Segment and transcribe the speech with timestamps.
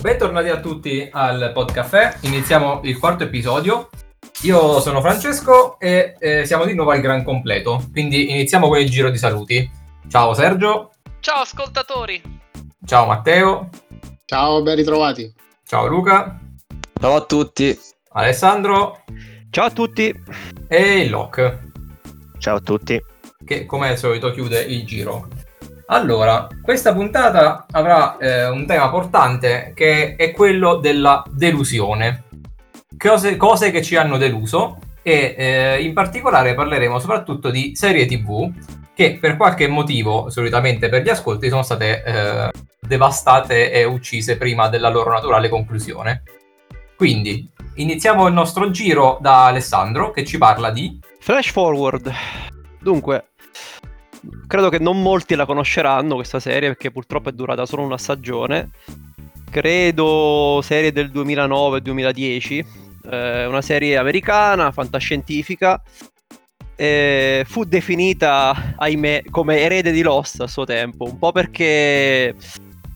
[0.00, 3.90] Bentornati a tutti al Podcaffè, iniziamo il quarto episodio.
[4.44, 8.88] Io sono Francesco e eh, siamo di nuovo al gran completo, quindi iniziamo con il
[8.88, 9.70] giro di saluti.
[10.08, 10.92] Ciao Sergio.
[11.20, 12.22] Ciao ascoltatori.
[12.86, 13.68] Ciao Matteo.
[14.24, 15.34] Ciao, ben ritrovati.
[15.66, 16.40] Ciao Luca.
[16.98, 17.78] Ciao a tutti.
[18.12, 19.04] Alessandro.
[19.50, 20.14] Ciao a tutti.
[20.66, 21.58] E il Lock.
[22.38, 22.98] Ciao a tutti.
[23.44, 25.28] Che come al solito chiude il giro.
[25.92, 32.24] Allora, questa puntata avrà eh, un tema portante che è quello della delusione.
[32.96, 38.52] Cose, cose che ci hanno deluso e eh, in particolare parleremo soprattutto di serie tv
[38.94, 44.68] che per qualche motivo, solitamente per gli ascolti, sono state eh, devastate e uccise prima
[44.68, 46.22] della loro naturale conclusione.
[46.96, 51.00] Quindi, iniziamo il nostro giro da Alessandro che ci parla di...
[51.18, 52.12] Flash Forward.
[52.78, 53.29] Dunque,
[54.46, 58.70] credo che non molti la conosceranno questa serie perché purtroppo è durata solo una stagione.
[59.50, 62.64] Credo serie del 2009-2010.
[63.10, 65.82] Eh, una serie americana, fantascientifica.
[66.76, 71.04] Eh, fu definita, ahimè, come erede di Lost a suo tempo.
[71.04, 72.34] Un po' perché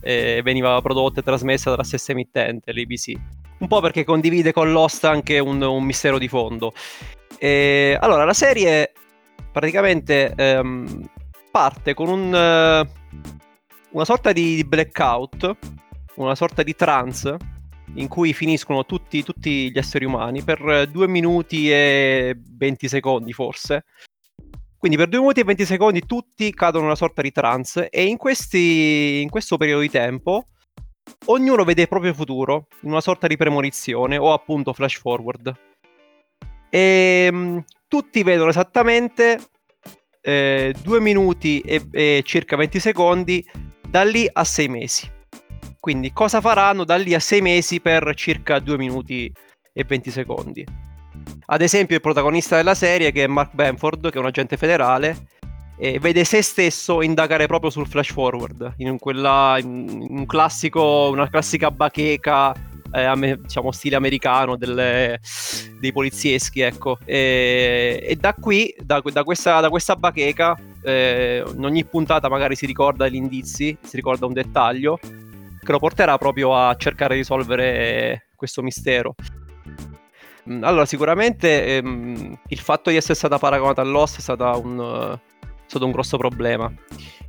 [0.01, 3.13] eh, veniva prodotta e trasmessa dalla stessa emittente, l'ABC.
[3.59, 6.73] Un po' perché condivide con Lost anche un, un mistero di fondo.
[8.01, 8.93] Allora, la serie
[9.55, 11.09] praticamente ehm,
[11.55, 13.15] parte con un, uh,
[13.91, 15.57] una sorta di blackout,
[16.17, 17.37] una sorta di trance
[17.95, 23.85] in cui finiscono tutti, tutti gli esseri umani per 2 minuti e 20 secondi forse.
[24.77, 28.05] Quindi per 2 minuti e 20 secondi tutti cadono in una sorta di trance e
[28.05, 30.49] in, questi, in questo periodo di tempo
[31.27, 35.55] ognuno vede il proprio futuro in una sorta di premonizione o appunto flash forward.
[36.69, 39.39] E um, tutti vedono esattamente
[40.27, 43.45] eh, 2 minuti e, e circa 20 secondi
[43.87, 45.13] da lì a 6 mesi.
[45.79, 49.31] Quindi cosa faranno da lì a 6 mesi per circa 2 minuti
[49.71, 50.67] e 20 secondi?
[51.47, 55.27] Ad esempio il protagonista della serie che è Mark Benford, che è un agente federale,
[55.77, 61.29] e vede se stesso indagare proprio sul flash forward, in, quella, in un classico, una
[61.29, 62.55] classica bacheca
[62.95, 65.21] eh, diciamo stile americano delle,
[65.81, 66.99] dei polizieschi, ecco.
[67.05, 72.55] E, e da qui, da, da, questa, da questa bacheca, eh, in ogni puntata magari
[72.55, 77.21] si ricorda gli indizi, si ricorda un dettaglio che lo porterà proprio a cercare di
[77.21, 79.15] risolvere questo mistero.
[80.49, 85.19] Mm, allora, sicuramente ehm, il fatto di essere stata paragonata a Lost è, stata un,
[85.75, 86.73] stato un grosso problema.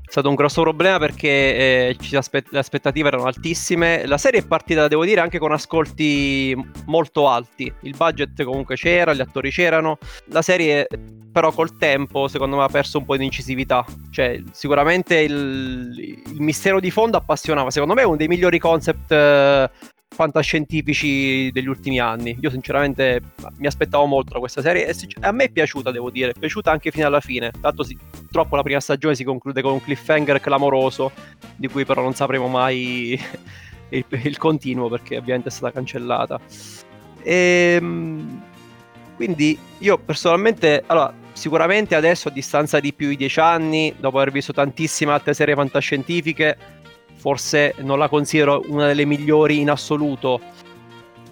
[0.06, 4.06] È stato un grosso problema perché eh, aspe- le aspettative erano altissime.
[4.06, 7.72] La serie è partita, devo dire, anche con ascolti molto alti.
[7.82, 9.98] Il budget comunque c'era, gli attori c'erano.
[10.28, 10.88] La serie,
[11.32, 13.84] però, col tempo, secondo me, ha perso un po' di incisività.
[14.12, 17.72] Cioè, sicuramente il, il mistero di fondo appassionava.
[17.72, 19.70] Secondo me è uno dei migliori concept eh,
[20.16, 22.38] fantascientifici degli ultimi anni.
[22.40, 23.22] Io sinceramente
[23.58, 26.72] mi aspettavo molto da questa serie e a me è piaciuta, devo dire, è piaciuta
[26.72, 27.52] anche fino alla fine.
[27.60, 31.12] Tanto si, purtroppo la prima stagione si conclude con un cliffhanger clamoroso,
[31.56, 33.20] di cui però non sapremo mai
[33.90, 36.40] il, il continuo perché ovviamente è stata cancellata.
[37.22, 38.42] E, ehm,
[39.16, 44.32] quindi io personalmente, allora, sicuramente adesso a distanza di più di dieci anni, dopo aver
[44.32, 46.58] visto tantissime altre serie fantascientifiche,
[47.16, 50.40] forse non la considero una delle migliori in assoluto.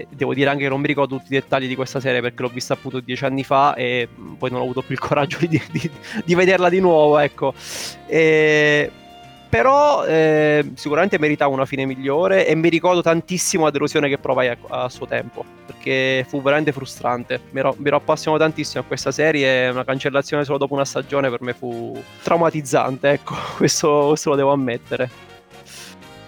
[0.09, 2.49] Devo dire anche che non mi ricordo tutti i dettagli di questa serie perché l'ho
[2.49, 4.07] vista appunto dieci anni fa e
[4.37, 5.91] poi non ho avuto più il coraggio di, di,
[6.25, 7.53] di vederla di nuovo, ecco.
[8.07, 8.91] E,
[9.53, 14.47] però eh, sicuramente meritava una fine migliore e mi ricordo tantissimo la delusione che provai
[14.47, 18.85] a, a suo tempo perché fu veramente frustrante mi ero, mi ero, appassionato tantissimo a
[18.87, 24.31] questa serie una cancellazione solo dopo una stagione per me fu traumatizzante ecco questo, questo
[24.31, 25.32] lo devo ammettere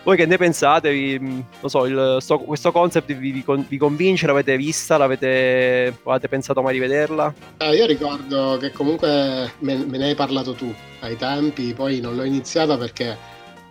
[0.05, 0.91] voi che ne pensate?
[0.91, 4.27] Vi, non so, il, sto, questo concept vi, vi, vi, convince?
[4.27, 4.97] L'avete vista?
[4.97, 7.33] L'avete, avete pensato mai di vederla?
[7.57, 12.15] Eh, io ricordo che comunque me, me, ne hai parlato tu ai tempi, poi non
[12.15, 13.17] l'ho iniziata perché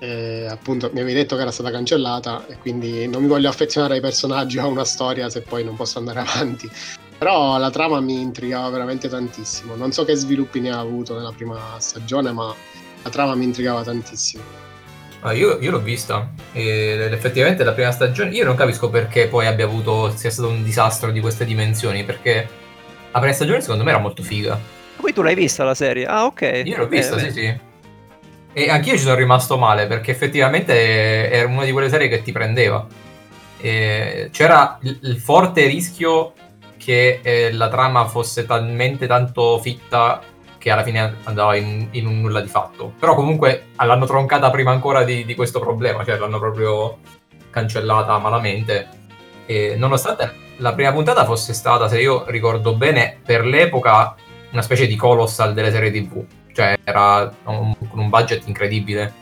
[0.00, 3.94] eh, appunto mi avevi detto che era stata cancellata e quindi non mi voglio affezionare
[3.94, 6.68] ai personaggi o a una storia se poi non posso andare avanti.
[7.16, 9.76] Però la trama mi intrigava veramente tantissimo.
[9.76, 12.52] Non so che sviluppi ne ha avuto nella prima stagione, ma
[13.04, 14.42] la trama mi intrigava tantissimo.
[15.26, 16.30] Ah, io, io, l'ho vista.
[16.52, 20.62] Ed effettivamente la prima stagione io non capisco perché poi abbia avuto sia stato un
[20.62, 22.46] disastro di queste dimensioni perché
[23.10, 24.60] la prima stagione secondo me era molto figa.
[24.96, 26.04] Poi tu l'hai vista la serie?
[26.04, 26.62] ah ok.
[26.66, 27.60] Io l'ho vista bene, sì bene.
[28.52, 28.60] sì.
[28.60, 32.30] E anch'io ci sono rimasto male perché effettivamente era una di quelle serie che ti
[32.30, 32.86] prendeva.
[33.58, 36.34] E c'era il, il forte rischio
[36.76, 40.20] che eh, la trama fosse talmente tanto fitta
[40.64, 42.94] che alla fine andava in, in, un nulla di fatto.
[42.98, 47.00] Però comunque l'hanno troncata prima ancora di, di questo problema, cioè l'hanno proprio
[47.50, 48.88] cancellata malamente.
[49.44, 54.14] E nonostante la prima puntata fosse stata, se io ricordo bene, per l'epoca
[54.52, 56.24] una specie di colossal delle serie TV.
[56.54, 59.12] Cioè era con un budget incredibile.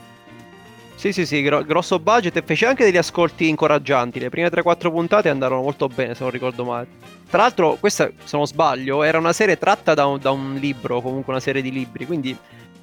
[1.03, 4.21] Sì, sì, sì, gro- grosso budget e fece anche degli ascolti incoraggianti.
[4.21, 6.87] Le prime 3-4 puntate andarono molto bene, se non ricordo male.
[7.29, 11.01] Tra l'altro, questa, se non sbaglio, era una serie tratta da un, da un libro,
[11.01, 12.33] comunque una serie di libri, quindi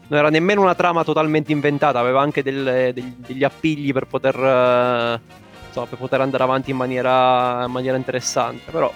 [0.09, 4.37] non era nemmeno una trama totalmente inventata, aveva anche del, del, degli appigli per poter,
[4.37, 5.19] uh,
[5.69, 8.71] insomma, per poter andare avanti in maniera, in maniera, interessante.
[8.71, 8.93] Però,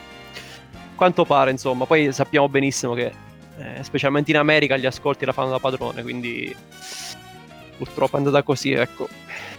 [0.95, 3.11] quanto pare, insomma, poi sappiamo benissimo che,
[3.57, 6.55] eh, specialmente in America, gli ascolti la fanno da padrone, quindi
[7.77, 9.09] purtroppo è andata così, ecco.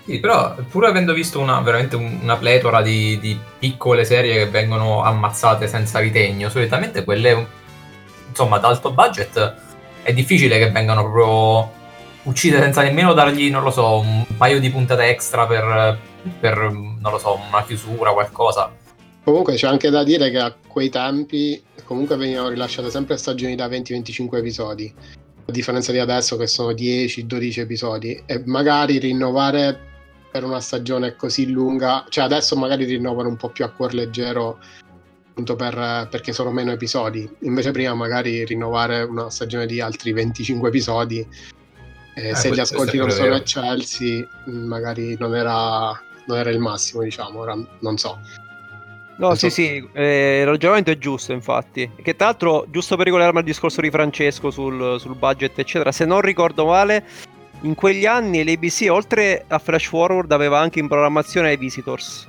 [0.06, 5.04] Sì, però pur avendo visto una, veramente una pletora di, di, piccole serie che vengono
[5.04, 7.48] ammazzate senza ritegno, solitamente quelle
[8.30, 9.56] insomma ad alto budget
[10.04, 11.72] è difficile che vengano proprio
[12.24, 15.98] uccise senza nemmeno dargli, non lo so, un paio di puntate extra per,
[16.40, 18.72] per non lo so, una chiusura, qualcosa.
[19.24, 23.68] Comunque c'è anche da dire che a quei tempi comunque venivano rilasciate sempre stagioni da
[23.68, 24.94] 20-25 episodi
[25.48, 29.94] a differenza di adesso che sono 10-12 episodi e magari rinnovare
[30.32, 34.60] per una stagione così lunga, cioè adesso magari rinnovano un po' più a cuor leggero
[35.30, 40.70] appunto per, perché sono meno episodi, invece prima magari rinnovare una stagione di altri 25
[40.70, 41.28] episodi
[42.16, 45.92] eh, eh, se gli ascolti non sono eccelsi magari non era,
[46.28, 48.18] non era il massimo diciamo, ora non so.
[49.18, 51.90] No, sì, sì, eh, il ragionamento è giusto, infatti.
[52.02, 56.04] Che tra l'altro, giusto per ricollegarmi al discorso di Francesco sul, sul, budget, eccetera, se
[56.04, 57.06] non ricordo male,
[57.62, 62.28] in quegli anni l'ABC, oltre a Flash Forward, aveva anche in programmazione i Visitors.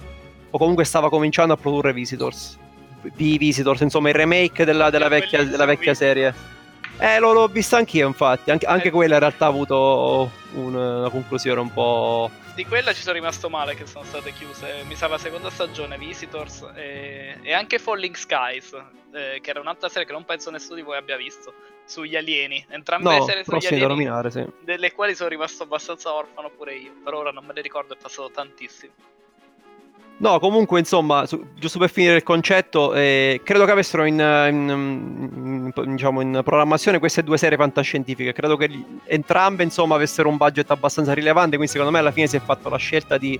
[0.50, 2.56] O comunque stava cominciando a produrre Visitors.
[3.16, 6.32] I Visitors, insomma, il remake della, della vecchia, della vecchia serie.
[6.98, 8.50] Eh, l'ho, l'ho vista anch'io, infatti.
[8.50, 8.90] Anche, anche eh.
[8.90, 13.74] quella in realtà ha avuto una conclusione un po' di quella ci sono rimasto male
[13.74, 14.82] che sono state chiuse.
[14.86, 18.72] Mi sa la seconda stagione, Visitors e, e anche Falling Skies,
[19.12, 21.52] eh, che era un'altra serie che non penso nessuno di voi abbia visto,
[21.84, 22.64] sugli alieni.
[22.70, 24.42] Entrambe no, le serie sugli alieni, nominare, sì.
[24.60, 26.92] delle quali sono rimasto abbastanza orfano pure io.
[27.04, 28.92] Per ora non me ne ricordo, è passato tantissimo.
[30.18, 35.72] No, comunque, insomma, su, giusto per finire il concetto, eh, credo che avessero in, in,
[35.74, 38.32] in, diciamo, in, programmazione queste due serie fantascientifiche.
[38.32, 38.70] Credo che
[39.04, 41.56] entrambe, insomma, avessero un budget abbastanza rilevante.
[41.56, 43.38] Quindi, secondo me, alla fine si è fatta la scelta di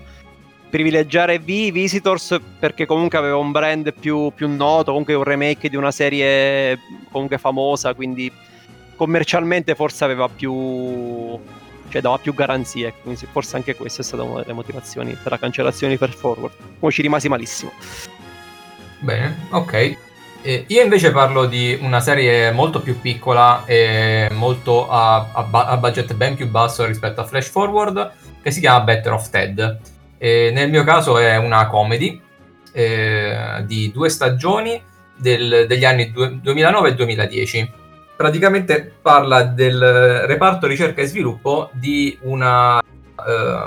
[0.69, 5.77] privilegiare V Visitors perché comunque aveva un brand più, più noto, comunque un remake di
[5.77, 6.79] una serie
[7.11, 7.95] comunque famosa.
[7.95, 8.31] Quindi,
[8.97, 10.53] commercialmente, forse aveva più
[11.89, 12.95] cioè dava più garanzie.
[13.03, 16.55] Quindi forse anche questa è stata una delle motivazioni per la cancellazione Fair Forward.
[16.79, 17.73] Come ci rimasi malissimo.
[19.01, 19.97] Bene, ok.
[20.43, 25.77] Eh, io invece parlo di una serie molto più piccola e molto a, a, a,
[25.77, 28.13] budget ben più basso rispetto a Flash Forward,
[28.43, 29.79] che si chiama Better of Ted.
[30.19, 32.21] E nel mio caso è una comedy
[32.73, 34.81] eh, di due stagioni
[35.17, 37.73] del, degli anni du- 2009 e 2010
[38.17, 42.83] praticamente parla del reparto ricerca e sviluppo di una uh,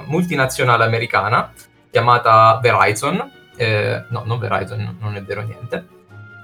[0.06, 1.54] multinazionale americana
[1.92, 5.88] chiamata Verizon, eh, no, non Verizon, non è vero niente,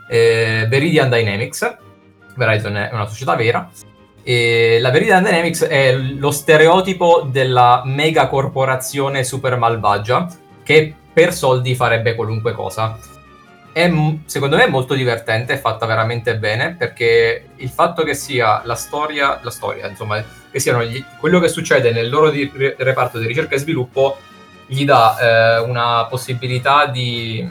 [0.09, 1.77] eh, Veridian Dynamics,
[2.35, 3.69] Verizon è una società vera,
[4.23, 10.27] e la Veridian Dynamics è lo stereotipo della mega corporazione super malvagia
[10.63, 12.97] che per soldi farebbe qualunque cosa
[13.75, 13.91] è
[14.23, 19.41] secondo me molto divertente, è fatta veramente bene perché il fatto che sia la storia,
[19.43, 23.55] la storia, insomma, che siano gli, quello che succede nel loro di, reparto di ricerca
[23.55, 24.15] e sviluppo
[24.65, 27.45] gli dà eh, una possibilità di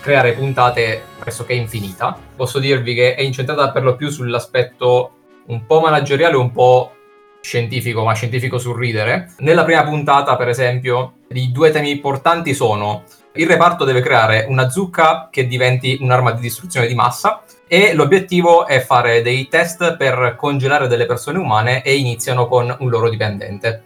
[0.00, 2.16] creare puntate pressoché infinita.
[2.36, 5.14] Posso dirvi che è incentrata per lo più sull'aspetto
[5.46, 6.94] un po' manageriale, un po'
[7.40, 9.32] scientifico, ma scientifico sul ridere.
[9.38, 13.02] Nella prima puntata, per esempio, i due temi importanti sono
[13.36, 18.66] il reparto deve creare una zucca che diventi un'arma di distruzione di massa e l'obiettivo
[18.66, 23.82] è fare dei test per congelare delle persone umane e iniziano con un loro dipendente.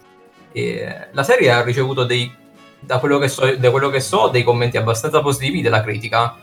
[0.53, 2.31] E la serie ha ricevuto dei,
[2.79, 6.37] da, quello so, da quello che so, dei commenti abbastanza positivi della critica.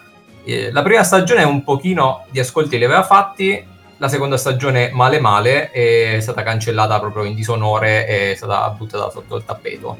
[0.43, 5.19] E la prima stagione un pochino di ascolti li aveva fatti, la seconda stagione male
[5.19, 9.97] male è stata cancellata proprio in disonore e è stata buttata sotto il tappeto.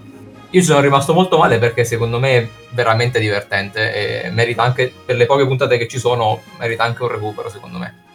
[0.52, 4.94] Io ci sono rimasto molto male perché secondo me è veramente divertente e merita anche,
[5.06, 8.06] per le poche puntate che ci sono, merita anche un recupero secondo me.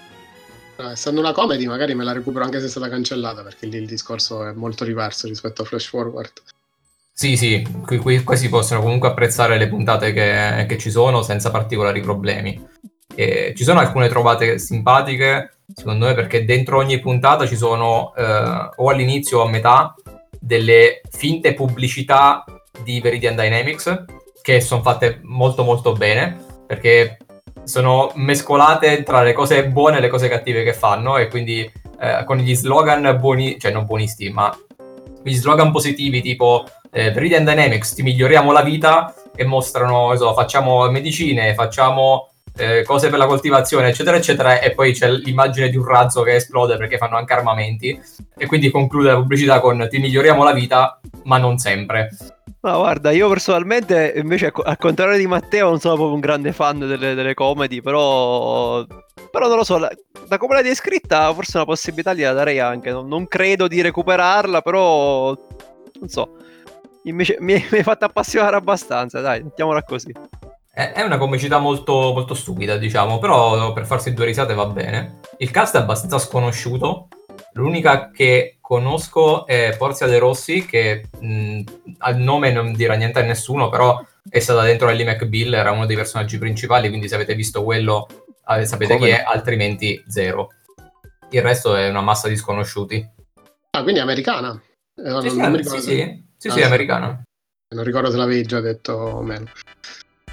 [0.92, 3.86] Essendo una comedy magari me la recupero anche se è stata cancellata perché lì il
[3.86, 6.32] discorso è molto diverso rispetto a Flash Forward.
[7.12, 11.22] Sì, sì, qui, qui, qui si possono comunque apprezzare le puntate che, che ci sono
[11.22, 12.68] senza particolari problemi.
[13.14, 18.70] E ci sono alcune trovate simpatiche, secondo me, perché dentro ogni puntata ci sono eh,
[18.74, 19.94] o all'inizio o a metà
[20.42, 22.44] delle finte pubblicità
[22.82, 24.04] di Veridian Dynamics
[24.42, 27.18] che sono fatte molto molto bene, perché
[27.62, 31.60] sono mescolate tra le cose buone e le cose cattive che fanno e quindi
[32.00, 34.52] eh, con gli slogan buoni, cioè non buonisti, ma
[35.22, 40.90] gli slogan positivi tipo eh, Radiant Dynamics ti miglioriamo la vita e mostrano, so, facciamo
[40.90, 45.84] medicine, facciamo eh, cose per la coltivazione, eccetera, eccetera, e poi c'è l'immagine di un
[45.84, 47.98] razzo che esplode perché fanno anche armamenti,
[48.36, 52.10] e quindi conclude la pubblicità con ti miglioriamo la vita, ma non sempre.
[52.60, 56.78] Ma guarda, io personalmente invece al contrario di Matteo non sono proprio un grande fan
[56.78, 58.84] delle, delle comedy, però...
[59.30, 63.08] però non lo so, da come l'hai descritta forse una possibilità gliela darei anche, non,
[63.08, 65.36] non credo di recuperarla, però
[65.98, 66.36] non so,
[67.04, 70.12] invece mi, mi hai fatto appassionare abbastanza, dai, mettiamola così.
[70.74, 75.18] È una comicità molto, molto stupida, diciamo, però per farsi due risate va bene.
[75.36, 77.08] Il cast è abbastanza sconosciuto.
[77.52, 81.60] L'unica che conosco è Porzia De Rossi, che mh,
[81.98, 85.84] al nome non dirà niente a nessuno, però è stata dentro Ellie McBill, era uno
[85.84, 88.06] dei personaggi principali, quindi se avete visto quello
[88.48, 89.08] eh, sapete Come?
[89.08, 90.54] chi è, altrimenti zero.
[91.28, 93.06] Il resto è una massa di sconosciuti.
[93.72, 94.58] Ah, quindi è americana?
[94.94, 97.22] Eh, sì, non, sì, sì, sì, sì, ah, sì, è americana.
[97.74, 99.50] Non ricordo se l'avevi già detto o meno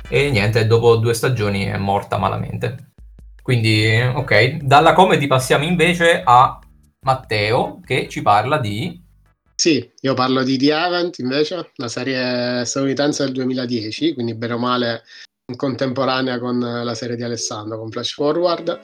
[0.09, 2.93] e niente, dopo due stagioni è morta malamente.
[3.41, 6.59] Quindi, ok, dalla comedy passiamo invece a
[7.05, 9.01] Matteo che ci parla di...
[9.55, 14.57] Sì, io parlo di The Event invece, la serie statunitense del 2010, quindi bene o
[14.57, 15.03] male
[15.55, 18.79] contemporanea con la serie di Alessandro, con Flash Forward.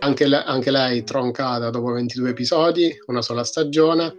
[0.00, 4.14] Anche, le- anche lei troncata dopo 22 episodi, una sola stagione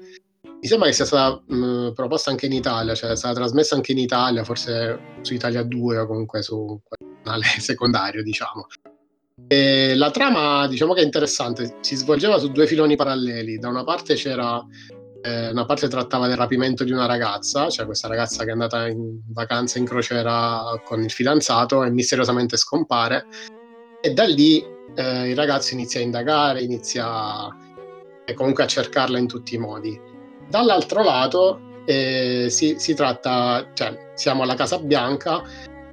[0.60, 3.92] mi sembra che sia stata mh, proposta anche in Italia, cioè è stata trasmessa anche
[3.92, 6.80] in Italia, forse su Italia 2 o comunque su
[7.22, 8.68] canale secondario, diciamo.
[9.48, 13.60] E la trama, diciamo che è interessante, si svolgeva su due filoni paralleli.
[13.60, 14.64] Da una parte c'era
[15.22, 18.88] eh, una parte trattava del rapimento di una ragazza, cioè questa ragazza che è andata
[18.88, 23.26] in vacanza in crociera con il fidanzato e misteriosamente scompare.
[24.02, 24.64] E da lì
[24.96, 27.56] eh, il ragazzo inizia a indagare, inizia
[28.36, 30.16] comunque a cercarla in tutti i modi.
[30.50, 35.44] Dall'altro lato eh, si, si, tratta, cioè siamo alla Casa Bianca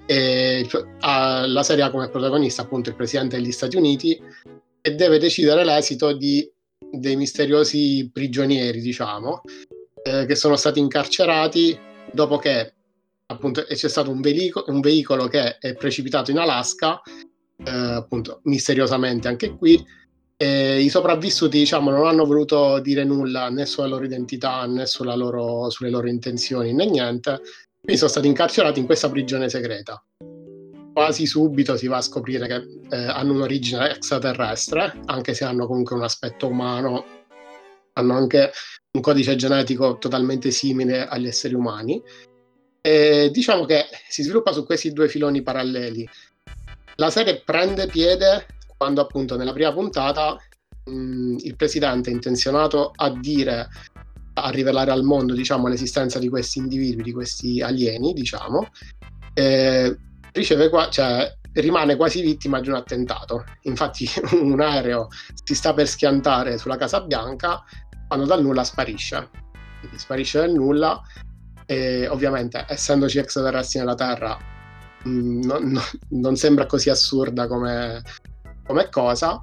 [0.07, 0.69] e
[1.01, 4.21] la serie ha come protagonista appunto il presidente degli Stati Uniti
[4.81, 9.43] e deve decidere l'esito di, dei misteriosi prigionieri, diciamo,
[10.03, 11.79] eh, che sono stati incarcerati
[12.13, 12.75] dopo che
[13.27, 17.01] appunto c'è stato un, velico, un veicolo che è precipitato in Alaska,
[17.65, 19.83] eh, appunto misteriosamente anche qui,
[20.37, 25.71] e I sopravvissuti, diciamo, non hanno voluto dire nulla né sulla loro identità né loro,
[25.71, 27.41] sulle loro intenzioni né niente,
[27.81, 30.03] quindi sono stati incarcerati in questa prigione segreta.
[30.93, 35.97] Quasi subito si va a scoprire che eh, hanno un'origine extraterrestre, anche se hanno comunque
[35.97, 37.05] un aspetto umano,
[37.95, 38.53] hanno anche
[38.93, 42.03] un codice genetico totalmente simile agli esseri umani.
[42.81, 46.09] E diciamo che si sviluppa su questi due filoni paralleli.
[46.97, 50.37] La serie prende piede quando appunto nella prima puntata
[50.85, 53.69] mh, il presidente è intenzionato a dire
[54.37, 58.69] a rivelare al mondo diciamo l'esistenza di questi individui di questi alieni diciamo
[59.35, 59.97] eh,
[60.71, 63.45] qua cioè rimane quasi vittima di un attentato.
[63.63, 64.09] Infatti
[64.41, 65.09] un aereo
[65.43, 67.63] si sta per schiantare sulla Casa Bianca
[68.07, 69.29] quando dal nulla sparisce.
[69.81, 71.01] Quindi sparisce dal nulla
[71.67, 74.37] e ovviamente essendoci extraterrestri nella Terra
[75.05, 78.03] mh, non, non, non sembra così assurda come
[78.67, 79.41] come cosa.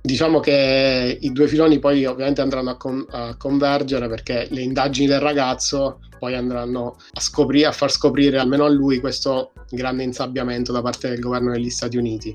[0.00, 5.06] Diciamo che i due filoni poi ovviamente andranno a, con- a, convergere perché le indagini
[5.06, 10.72] del ragazzo poi andranno a, scoprire, a far scoprire almeno a lui questo grande insabbiamento
[10.72, 12.34] da parte del governo degli Stati Uniti.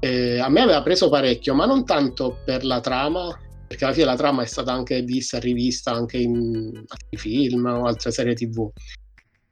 [0.00, 3.36] E a me aveva preso parecchio, ma non tanto per la trama,
[3.66, 7.66] perché alla fine la trama è stata anche vista e rivista anche in altri film
[7.66, 8.70] o altre serie tv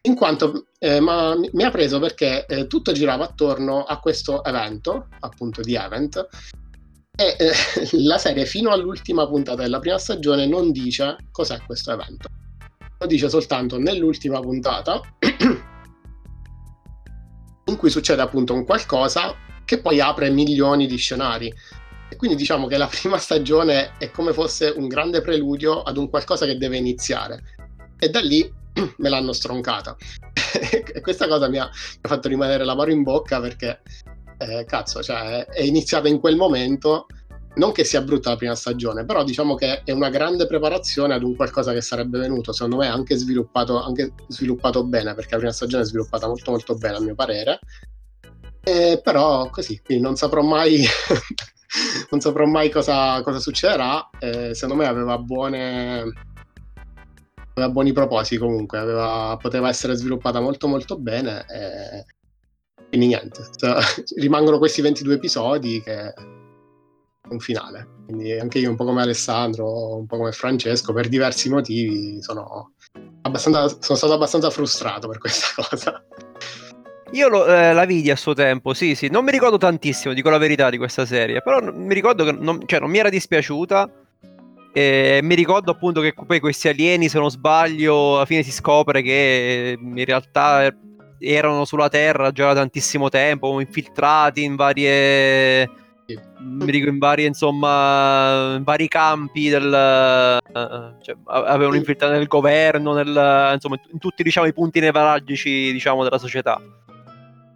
[0.06, 5.60] in quanto eh, mi ha preso perché eh, tutto girava attorno a questo evento, appunto
[5.60, 6.28] di Event,
[7.16, 7.52] e eh,
[8.02, 12.28] la serie fino all'ultima puntata della prima stagione non dice cos'è questo evento.
[12.98, 15.00] Lo dice soltanto nell'ultima puntata,
[17.66, 19.34] in cui succede appunto un qualcosa
[19.64, 21.52] che poi apre milioni di scenari.
[22.08, 26.08] E quindi diciamo che la prima stagione è come fosse un grande preludio ad un
[26.08, 27.42] qualcosa che deve iniziare.
[27.98, 28.64] E da lì
[28.99, 29.97] me l'hanno stroncata.
[30.92, 31.68] e questa cosa mi ha,
[32.00, 33.83] fatto rimanere l'amaro in bocca perché,
[34.38, 37.06] eh, cazzo, cioè, è iniziata in quel momento.
[37.56, 41.23] Non che sia brutta la prima stagione, però diciamo che è una grande preparazione ad
[41.23, 45.52] un qualcosa che sarebbe venuto, secondo me, anche sviluppato, anche sviluppato bene, perché la prima
[45.52, 47.61] stagione è sviluppata molto molto bene a mio parere.
[48.62, 50.85] Eh, però così, quindi non saprò mai
[52.11, 54.11] non saprò mai cosa, cosa succederà.
[54.18, 56.04] Eh, secondo me aveva buone,
[57.56, 62.04] aveva buoni propositi comunque, aveva, poteva essere sviluppata molto molto bene e
[62.88, 63.78] quindi niente, cioè,
[64.20, 66.12] rimangono questi 22 episodi che
[67.28, 67.88] un finale.
[68.06, 72.75] Quindi anche io, un po' come Alessandro, un po' come Francesco, per diversi motivi sono,
[73.22, 76.04] sono stato abbastanza frustrato per questa cosa.
[77.12, 79.08] Io lo, eh, la vidi a suo tempo, sì, sì.
[79.08, 81.40] Non mi ricordo tantissimo, dico la verità, di questa serie.
[81.42, 84.05] Però mi ricordo che non, cioè, non mi era dispiaciuta.
[84.76, 89.00] E mi ricordo appunto che poi questi alieni, se non sbaglio, alla fine si scopre
[89.00, 90.71] che in realtà
[91.18, 95.66] erano sulla Terra già da tantissimo tempo, infiltrati in varie
[96.40, 100.38] mi dico in vari insomma in vari campi del
[101.00, 106.18] cioè, avevano infiltrato nel governo nel, insomma in tutti diciamo i punti nevralgici diciamo della
[106.18, 106.61] società.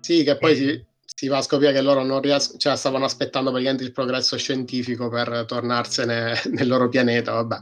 [0.01, 0.85] Sì che poi si,
[1.21, 5.11] si va a scoprire che loro non riescono cioè stavano aspettando praticamente il progresso scientifico
[5.11, 7.59] per tornarsene nel loro pianeta vabbè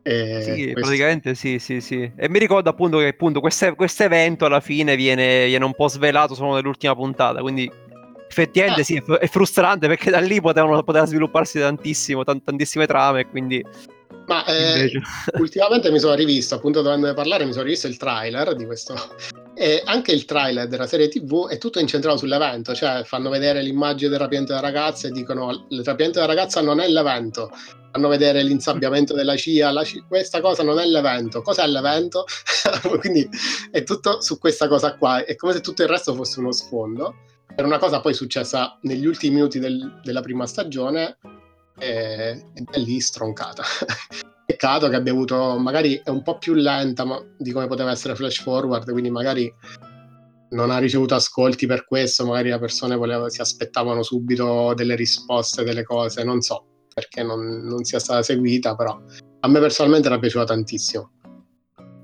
[0.00, 0.80] e sì, questo...
[0.80, 2.12] praticamente sì, sì, sì.
[2.14, 6.34] E mi ricordo appunto che appunto questo evento alla fine viene, viene un po' svelato
[6.34, 7.68] solo nell'ultima puntata, quindi
[8.28, 8.84] effettivamente ah.
[8.84, 13.64] sì, è frustrante perché da lì potevano, poteva svilupparsi tantissimo, tant- tantissime trame, quindi...
[14.26, 14.90] Ma eh,
[15.38, 18.94] ultimamente mi sono rivisto, appunto dovendo parlare, mi sono rivisto il trailer di questo.
[19.54, 24.10] E anche il trailer della serie TV è tutto incentrato sull'evento, cioè fanno vedere l'immagine
[24.10, 27.50] del rapimento della ragazza e dicono il rapimento della ragazza non è l'evento,
[27.92, 32.24] fanno vedere l'insabbiamento della CIA, CIA, questa cosa non è l'evento, cos'è l'evento?
[32.98, 33.28] Quindi
[33.70, 37.14] è tutto su questa cosa qua, è come se tutto il resto fosse uno sfondo.
[37.54, 41.18] Per una cosa poi successa negli ultimi minuti del, della prima stagione
[41.78, 43.62] e, è lì stroncata.
[44.46, 48.14] Peccato che abbia avuto, magari è un po' più lenta ma, di come poteva essere
[48.14, 49.52] Flash Forward, quindi magari
[50.50, 55.64] non ha ricevuto ascolti per questo, magari le persone voleva, si aspettavano subito delle risposte,
[55.64, 58.98] delle cose, non so perché non, non sia stata seguita, però
[59.40, 61.10] a me personalmente era piaciuta tantissimo.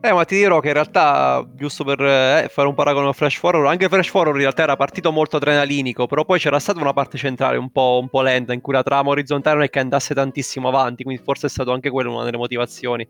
[0.02, 3.36] Eh, ma ti dirò che in realtà, giusto per eh, fare un paragone con Flash
[3.36, 6.94] Forward, anche Flash Forward in realtà era partito molto adrenalinico, però poi c'era stata una
[6.94, 9.78] parte centrale un po', un po lenta, in cui la trama orizzontale non è che
[9.78, 13.06] andasse tantissimo avanti, quindi forse è stato anche quello una delle motivazioni.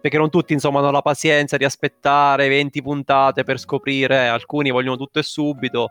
[0.00, 4.96] Perché non tutti, insomma, hanno la pazienza di aspettare 20 puntate per scoprire, alcuni vogliono
[4.96, 5.88] tutto e subito,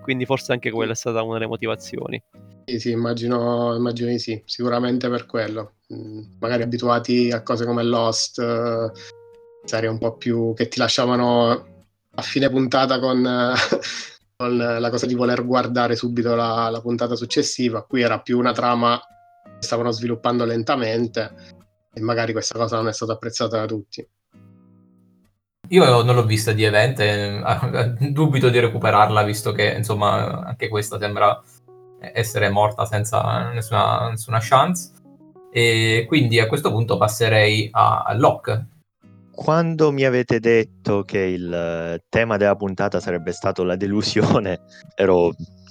[0.00, 2.22] quindi forse anche quella è stata una delle motivazioni.
[2.64, 5.74] Sì, sì, immagino, immagino di sì, sicuramente per quello.
[5.92, 8.38] Mm, magari abituati a cose come Lost...
[8.38, 9.24] Uh
[9.66, 11.66] serie un po' più che ti lasciavano
[12.14, 13.22] a fine puntata con,
[14.36, 17.82] con la cosa di voler guardare subito la, la, puntata successiva.
[17.82, 19.00] Qui era più una trama
[19.42, 21.34] che stavano sviluppando lentamente
[21.92, 24.06] e magari questa cosa non è stata apprezzata da tutti.
[25.70, 27.42] Io non l'ho vista di event e
[28.12, 31.42] dubito di recuperarla visto che insomma anche questa sembra
[31.98, 34.92] essere morta senza nessuna, nessuna chance.
[35.50, 38.66] E quindi a questo punto passerei a Locke,
[39.36, 44.62] quando mi avete detto che il eh, tema della puntata sarebbe stato la delusione,
[44.96, 45.30] ero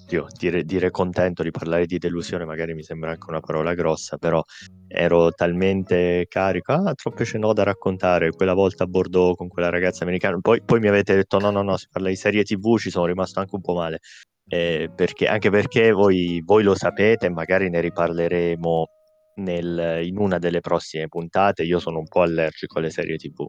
[0.09, 4.17] io, dire, dire, contento di parlare di delusione, magari mi sembra anche una parola grossa,
[4.17, 4.43] però
[4.87, 10.03] ero talmente carico, ah, troppe n'ho da raccontare, quella volta a Bordeaux con quella ragazza
[10.03, 12.91] americana, poi, poi mi avete detto no, no, no, si parla di serie tv, ci
[12.91, 13.99] sono rimasto anche un po' male,
[14.47, 18.87] eh, perché, anche perché voi, voi lo sapete, magari ne riparleremo
[19.35, 21.63] nel, in una delle prossime puntate.
[21.63, 23.47] Io sono un po' allergico alle serie TV.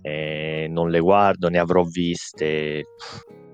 [0.00, 2.84] E non le guardo, ne avrò viste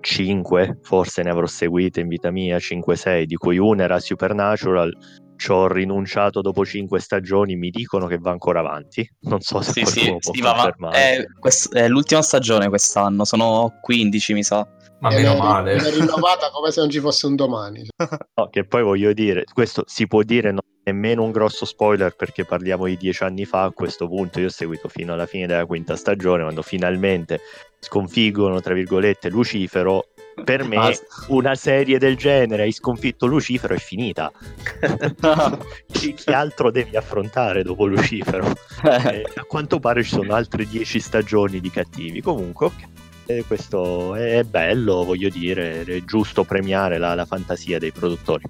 [0.01, 4.97] 5, forse ne avrò seguite in vita mia, 5-6, di cui una era Supernatural.
[5.37, 9.09] Ci ho rinunciato dopo 5 stagioni, mi dicono che va ancora avanti.
[9.21, 10.97] Non so se sì, sì, può sì, confermare.
[10.97, 14.67] È, quest- è l'ultima stagione quest'anno, sono 15 mi sa.
[15.01, 15.75] Ma meno male.
[15.75, 17.87] È rinnovata come se non ci fosse un domani.
[18.35, 22.17] No, che poi voglio dire, questo si può dire non è nemmeno un grosso spoiler
[22.17, 24.41] perché parliamo di dieci anni fa a questo punto.
[24.41, 27.41] Io ho seguito fino alla fine della quinta stagione, quando finalmente
[27.79, 30.09] sconfiggono, tra virgolette, Lucifero.
[30.43, 30.97] Per me
[31.29, 34.31] una serie del genere, hai sconfitto Lucifero, è finita.
[35.91, 38.47] chi, chi, altro devi affrontare dopo Lucifero?
[38.85, 42.21] Eh, a quanto pare ci sono altre dieci stagioni di cattivi.
[42.21, 42.98] Comunque, ok
[43.31, 48.45] e questo è bello, voglio dire, è giusto premiare la, la fantasia dei produttori.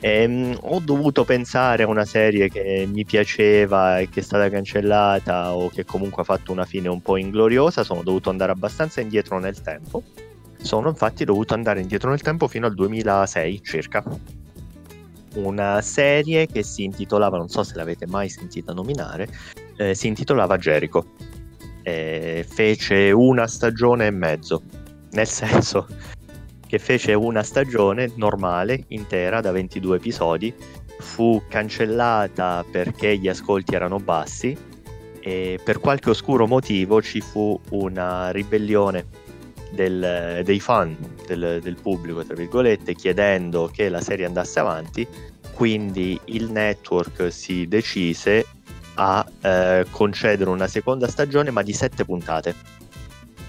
[0.00, 4.48] E, um, ho dovuto pensare a una serie che mi piaceva e che è stata
[4.48, 9.02] cancellata o che comunque ha fatto una fine un po' ingloriosa, sono dovuto andare abbastanza
[9.02, 10.02] indietro nel tempo.
[10.62, 14.02] Sono infatti dovuto andare indietro nel tempo fino al 2006 circa.
[15.34, 19.28] Una serie che si intitolava, non so se l'avete mai sentita nominare,
[19.76, 21.04] eh, si intitolava Jericho
[21.82, 24.62] eh, fece una stagione e mezzo,
[25.12, 25.86] nel senso
[26.66, 30.54] che fece una stagione normale, intera, da 22 episodi,
[30.98, 34.56] fu cancellata perché gli ascolti erano bassi
[35.20, 39.06] e per qualche oscuro motivo ci fu una ribellione
[39.70, 45.06] del- dei fan, del, del pubblico, tra virgolette, chiedendo che la serie andasse avanti,
[45.54, 48.46] quindi il network si decise
[49.02, 52.54] a eh, concedere una seconda stagione ma di sette puntate.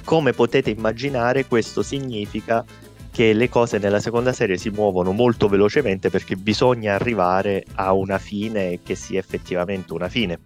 [0.05, 2.63] Come potete immaginare questo significa
[3.11, 8.17] che le cose nella seconda serie si muovono molto velocemente perché bisogna arrivare a una
[8.17, 10.39] fine che sia effettivamente una fine.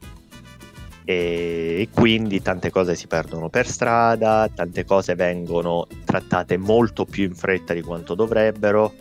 [1.08, 7.36] E, quindi tante cose si perdono per strada, tante cose vengono trattate molto più in
[7.36, 8.92] fretta di quanto dovrebbero.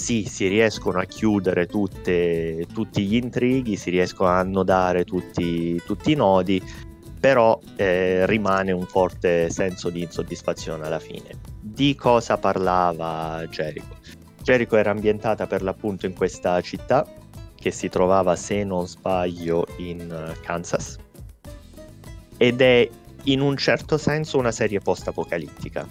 [0.00, 6.12] Sì, si riescono a chiudere tutte, tutti gli intrighi, si riescono a annodare tutti, tutti
[6.12, 6.60] i nodi,
[7.20, 11.38] però eh, rimane un forte senso di insoddisfazione alla fine.
[11.60, 13.94] Di cosa parlava Jericho?
[14.42, 17.06] Jericho era ambientata per l'appunto in questa città
[17.54, 20.96] che si trovava, se non sbaglio, in eh, Kansas
[22.38, 22.88] ed è
[23.24, 25.86] in un certo senso una serie post-apocalittica,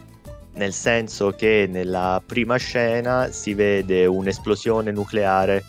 [0.59, 5.63] nel senso che nella prima scena si vede un'esplosione nucleare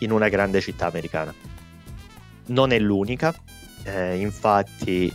[0.00, 1.32] in una grande città americana.
[2.46, 3.32] Non è l'unica,
[3.84, 5.12] eh, infatti eh,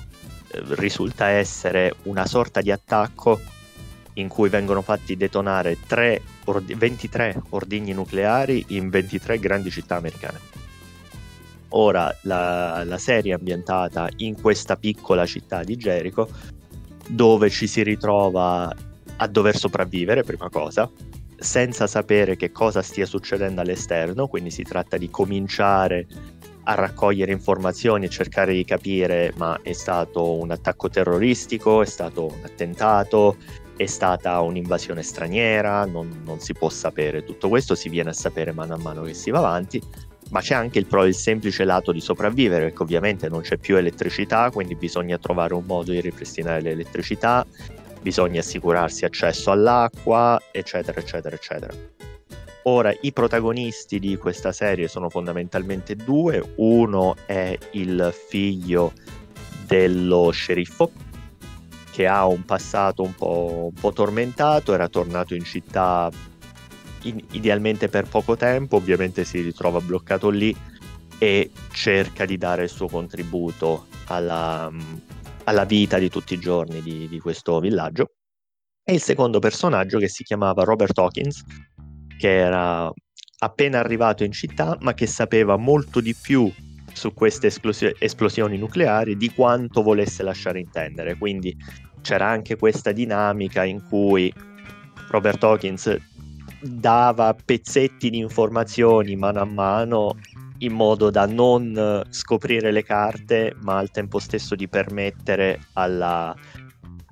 [0.75, 3.41] risulta essere una sorta di attacco
[4.13, 5.77] in cui vengono fatti detonare
[6.45, 10.39] ordi- 23 ordigni nucleari in 23 grandi città americane.
[11.73, 16.29] Ora la, la serie è ambientata in questa piccola città di Jericho
[17.09, 18.73] dove ci si ritrova
[19.21, 20.89] a dover sopravvivere, prima cosa,
[21.37, 26.07] senza sapere che cosa stia succedendo all'esterno, quindi si tratta di cominciare
[26.63, 32.25] a raccogliere informazioni e cercare di capire ma è stato un attacco terroristico, è stato
[32.25, 33.37] un attentato,
[33.75, 37.23] è stata un'invasione straniera, non, non si può sapere.
[37.23, 39.81] Tutto questo, si viene a sapere mano a mano che si va avanti
[40.31, 43.75] ma c'è anche il, pro, il semplice lato di sopravvivere, perché ovviamente non c'è più
[43.75, 47.45] elettricità, quindi bisogna trovare un modo di ripristinare l'elettricità,
[48.01, 51.73] bisogna assicurarsi accesso all'acqua, eccetera, eccetera, eccetera.
[52.63, 56.53] Ora, i protagonisti di questa serie sono fondamentalmente due.
[56.57, 58.93] Uno è il figlio
[59.65, 60.91] dello sceriffo,
[61.91, 66.09] che ha un passato un po', un po tormentato, era tornato in città
[67.03, 70.55] in, idealmente per poco tempo, ovviamente si ritrova bloccato lì
[71.17, 74.71] e cerca di dare il suo contributo alla,
[75.51, 78.13] alla vita di tutti i giorni di, di, questo villaggio.
[78.83, 81.43] E il secondo personaggio che si chiamava Robert Hawkins,
[82.17, 82.91] che era
[83.39, 86.51] appena arrivato in città, ma che sapeva molto di più
[86.93, 91.17] su queste esplosio- esplosioni nucleari di quanto volesse lasciare intendere.
[91.17, 91.55] Quindi
[92.01, 94.33] c'era anche questa dinamica in cui
[95.09, 95.97] Robert Hawkins
[96.61, 100.15] dava pezzetti di informazioni mano a mano
[100.61, 106.35] in modo da non scoprire le carte, ma al tempo stesso di permettere alla,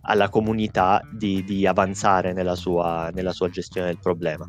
[0.01, 4.47] alla comunità di, di avanzare nella sua, nella sua, gestione del problema.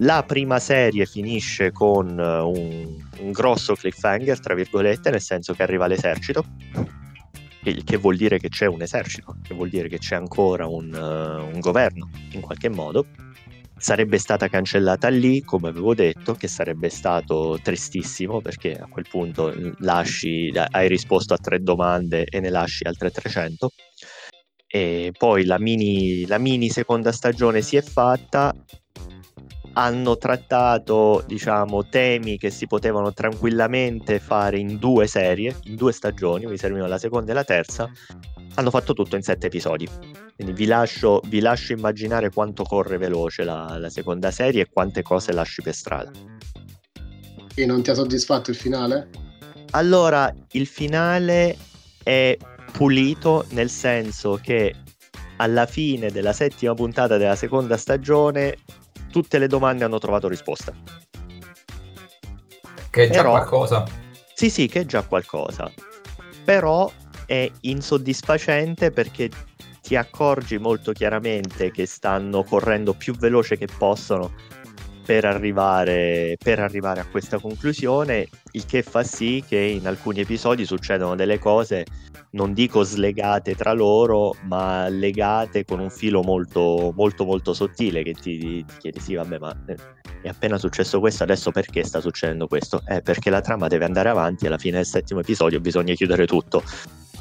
[0.00, 5.86] La prima serie finisce con un, un grosso cliffhanger, tra virgolette, nel senso che arriva
[5.86, 6.44] l'esercito,
[7.62, 10.92] il che vuol dire che c'è un esercito, che vuol dire che c'è ancora un,
[10.92, 13.06] uh, un governo in qualche modo
[13.78, 19.52] sarebbe stata cancellata lì, come avevo detto, che sarebbe stato tristissimo perché a quel punto
[19.78, 23.70] lasci, hai risposto a tre domande e ne lasci altre 300.
[24.66, 28.54] E poi la mini, la mini seconda stagione si è fatta,
[29.78, 36.46] hanno trattato diciamo temi che si potevano tranquillamente fare in due serie, in due stagioni,
[36.46, 37.90] mi servivano la seconda e la terza,
[38.54, 39.86] hanno fatto tutto in sette episodi.
[40.34, 45.02] Quindi vi lascio, vi lascio immaginare quanto corre veloce la, la, seconda serie e quante
[45.02, 46.10] cose lasci per strada.
[47.54, 49.08] E non ti ha soddisfatto il finale?
[49.72, 51.56] Allora, il finale
[52.02, 52.36] è
[52.72, 54.74] pulito nel senso che
[55.36, 58.56] alla fine della settima puntata della seconda stagione
[59.16, 60.74] tutte le domande hanno trovato risposta.
[62.90, 63.84] Che è già Però, qualcosa.
[64.34, 65.72] Sì, sì, che è già qualcosa.
[66.44, 66.92] Però
[67.24, 69.30] è insoddisfacente perché
[69.80, 74.34] ti accorgi molto chiaramente che stanno correndo più veloce che possono
[75.06, 80.66] per arrivare, per arrivare, a questa conclusione, il che fa sì che in alcuni episodi
[80.66, 81.86] succedono delle cose,
[82.36, 88.12] non dico slegate tra loro, ma legate con un filo molto, molto, molto sottile che
[88.12, 89.76] ti, ti chiedi, sì, vabbè, ma eh,
[90.22, 92.82] è appena successo questo, adesso perché sta succedendo questo?
[92.86, 96.26] Eh, perché la trama deve andare avanti e alla fine del settimo episodio bisogna chiudere
[96.26, 96.62] tutto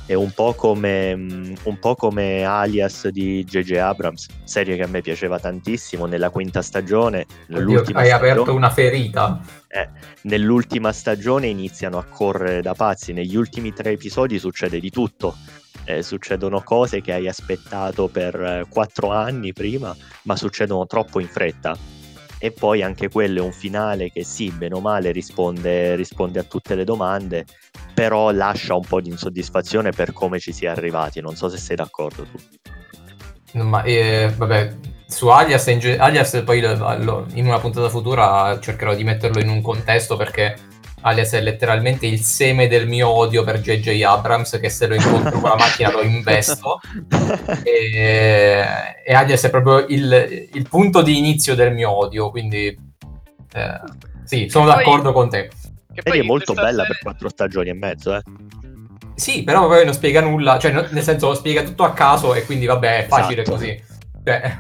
[0.06, 3.78] è un po' come, un po' come Alias di J.J.
[3.78, 7.26] Abrams, serie che a me piaceva tantissimo nella quinta stagione.
[7.52, 9.42] Oddio, hai stagione, aperto una ferita.
[9.68, 9.90] eh,
[10.24, 13.14] nell'ultima stagione iniziano a correre da pazzi.
[13.14, 15.36] Negli ultimi tre episodi succede di tutto.
[15.84, 21.28] Eh, succedono cose che hai aspettato per eh, quattro anni prima, ma succedono troppo in
[21.28, 21.76] fretta.
[22.38, 26.44] E poi anche quello è un finale che sì, bene o male risponde, risponde a
[26.44, 27.46] tutte le domande,
[27.94, 31.22] però lascia un po' di insoddisfazione per come ci si è arrivati.
[31.22, 32.38] Non so se sei d'accordo tu.
[33.62, 34.76] Ma eh, vabbè,
[35.08, 39.40] su Alias, in ge- Alias poi lo- lo- in una puntata futura cercherò di metterlo
[39.40, 40.56] in un contesto perché
[41.08, 45.40] Alias è letteralmente il seme del mio odio per JJ Abrams che se lo incontro
[45.40, 46.80] con la macchina lo investo
[47.64, 48.66] e,
[49.06, 53.82] e Alias è proprio il, il punto di inizio del mio odio quindi eh,
[54.24, 55.50] sì, sono Poi- d'accordo con te
[55.94, 58.22] Che poi molto questa bella serie- per quattro stagioni e mezzo, eh.
[59.14, 62.34] sì, però poi non spiega nulla cioè no- nel senso lo spiega tutto a caso
[62.34, 63.58] e quindi vabbè è facile Esatto.
[63.58, 63.84] così
[64.24, 64.58] Cioè,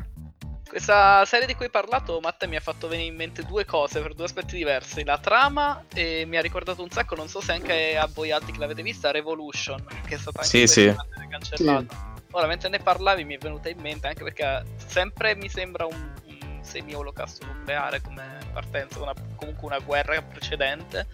[0.75, 4.01] Questa serie di cui hai parlato, Matte, mi ha fatto venire in mente due cose
[4.01, 5.05] per due aspetti diversi.
[5.05, 8.51] La trama e mi ha ricordato un sacco, non so se anche a voi altri
[8.51, 10.93] che l'avete vista, Revolution, che è stata anche Sì, sì.
[11.29, 12.15] cancellata.
[12.31, 16.11] Ora, mentre ne parlavi mi è venuta in mente, anche perché sempre mi sembra un,
[16.25, 21.07] un semi-olocausto nucleare come partenza, una- comunque una guerra precedente.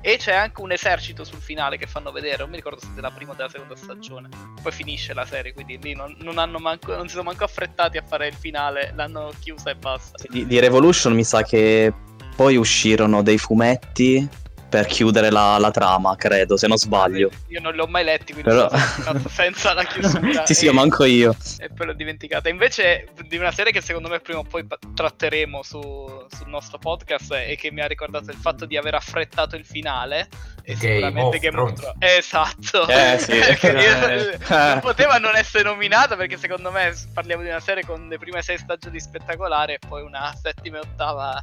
[0.00, 3.10] E c'è anche un esercito sul finale che fanno vedere, non mi ricordo se della
[3.10, 4.28] prima o della seconda stagione.
[4.62, 8.02] Poi finisce la serie, quindi lì non, non manco, non si sono manco affrettati a
[8.02, 10.22] fare il finale, l'hanno chiusa e basta.
[10.28, 11.92] Di, di Revolution mi sa che
[12.36, 14.28] poi uscirono dei fumetti
[14.68, 17.30] per chiudere la, la trama, credo, se non sbaglio.
[17.48, 20.44] Io non li ho mai letti, quindi Però- sono stato senza la chiusura.
[20.46, 21.34] sì, sì, e, manco io.
[21.58, 22.48] e poi l'ho dimenticata.
[22.48, 27.32] Invece di una serie che secondo me prima o poi tratteremo su- sul nostro podcast
[27.32, 30.28] e che mi ha ricordato il fatto di aver affrettato il finale.
[30.62, 31.96] E sicuramente of Game of Thrones.
[32.00, 32.86] Esatto.
[32.88, 33.32] Eh, sì.
[33.66, 38.18] Io- non poteva non essere nominata perché secondo me parliamo di una serie con le
[38.18, 41.42] prime sei stagioni spettacolari e poi una settima e ottava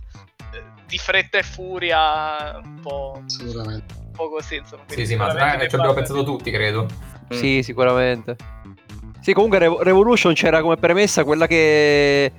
[0.88, 3.94] di fretta e furia un po', Assolutamente.
[3.98, 6.88] un po' così insomma sì Quindi sì ma sicuramente eh, ci abbiamo pensato tutti credo
[7.30, 8.36] Sì, sicuramente.
[9.22, 12.32] Sì, comunque Revo- Revolution c'era come premessa quella che,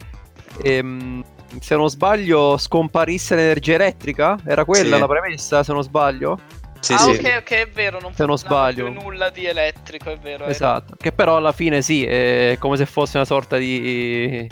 [0.63, 1.25] ehm,
[1.59, 4.39] se non sbaglio, scomparisse l'energia elettrica?
[4.45, 5.01] Era quella Sì.
[5.01, 6.39] la premessa, se non sbaglio?
[6.81, 7.11] Sì, ah, sì.
[7.13, 7.99] ok, ok, è vero.
[8.01, 8.91] Non Se non sbaglio.
[8.91, 10.45] più nulla di elettrico, è vero.
[10.45, 10.95] Esatto.
[10.99, 14.47] Che però alla fine sì, è come se fosse una sorta di...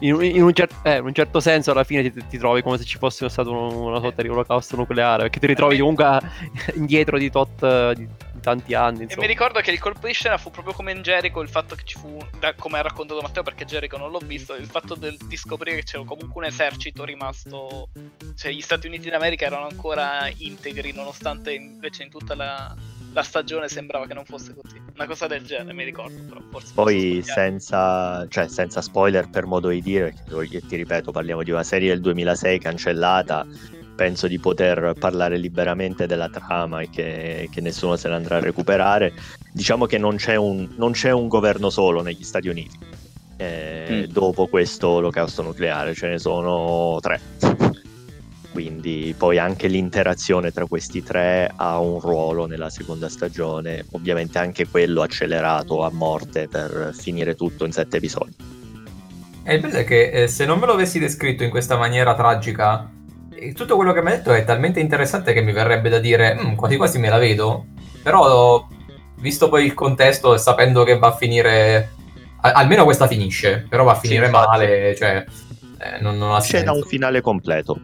[0.00, 2.78] In, in un, cer- eh, in un certo senso alla fine ti, ti trovi come
[2.78, 6.22] se ci fosse stato un- una sorta di olocausto nucleare perché ti ritrovi comunque a-
[6.74, 8.08] indietro di tot di,
[8.40, 9.22] tanti anni E insomma.
[9.22, 11.82] mi ricordo che il colpo di scena fu proprio come in Jericho il fatto che
[11.84, 15.16] ci fu, da- come ha raccontato Matteo perché Jericho non l'ho visto, il fatto del-
[15.16, 17.88] di scoprire che c'era comunque un esercito rimasto,
[18.36, 22.74] cioè gli Stati Uniti d'America erano ancora integri nonostante invece in tutta la,
[23.14, 24.80] la stagione sembrava che non fosse così.
[24.94, 26.72] Una cosa del genere mi ricordo, però forse...
[26.74, 31.62] Poi senza, cioè, senza spoiler per modo di dire, perché ti ripeto, parliamo di una
[31.62, 33.46] serie del 2006 cancellata,
[33.94, 38.40] penso di poter parlare liberamente della trama e che, che nessuno se ne andrà a
[38.40, 39.12] recuperare.
[39.52, 42.76] Diciamo che non c'è un, non c'è un governo solo negli Stati Uniti.
[43.36, 44.04] eh, Mm.
[44.04, 47.20] Dopo questo olocausto nucleare ce ne sono tre.
[48.54, 54.68] Quindi poi anche l'interazione tra questi tre ha un ruolo nella seconda stagione, ovviamente anche
[54.68, 58.36] quello accelerato a morte per finire tutto in sette episodi.
[59.42, 62.14] E il bello è che eh, se non me lo avessi descritto in questa maniera
[62.14, 62.88] tragica,
[63.34, 66.38] eh, tutto quello che mi hai detto è talmente interessante che mi verrebbe da dire
[66.40, 67.66] "Mm, quasi quasi me la vedo.
[68.04, 68.68] Però,
[69.16, 71.90] visto poi il contesto e sapendo che va a finire,
[72.40, 74.46] almeno questa finisce, però va a Sì, finire infatti.
[74.46, 75.24] male, cioè,
[75.80, 76.74] eh, non, non ha C'è da senso.
[76.74, 77.80] un finale completo.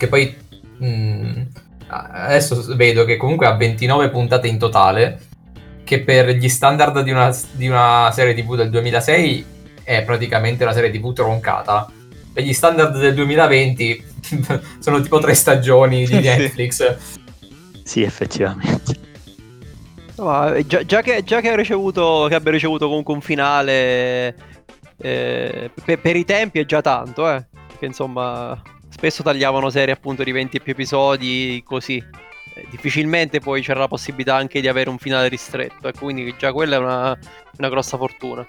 [0.00, 0.34] Che poi
[0.82, 1.42] mm,
[1.88, 5.20] adesso vedo che comunque ha 29 puntate in totale,
[5.84, 9.44] che per gli standard di una, di una serie TV del 2006
[9.82, 11.92] è praticamente una serie TV troncata.
[12.32, 14.04] Per gli standard del 2020
[14.80, 16.14] sono tipo tre stagioni di.
[16.24, 16.96] Netflix.
[17.82, 18.94] Sì, effettivamente.
[20.16, 24.34] No, già, già che, già che, ha ricevuto, che abbia ricevuto comunque un finale
[24.96, 27.44] eh, pe- per i tempi è già tanto, eh.
[27.66, 28.58] Perché insomma,
[29.00, 31.96] spesso tagliavano serie appunto di 20 e più episodi così.
[32.54, 36.52] Eh, difficilmente poi c'era la possibilità anche di avere un finale ristretto, e quindi già
[36.52, 37.18] quella è una,
[37.56, 38.46] una grossa fortuna.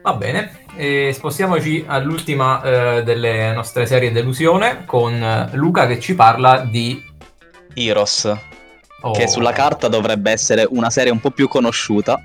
[0.00, 6.14] Va bene, e spostiamoci all'ultima eh, delle nostre serie delusione con eh, Luca che ci
[6.14, 7.02] parla di...
[7.74, 8.32] Heroes,
[9.00, 12.16] oh, che sulla carta dovrebbe essere una serie un po' più conosciuta.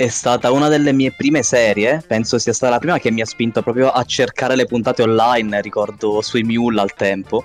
[0.00, 3.26] È stata una delle mie prime serie, penso sia stata la prima che mi ha
[3.26, 7.44] spinto proprio a cercare le puntate online, ricordo sui Mule al tempo.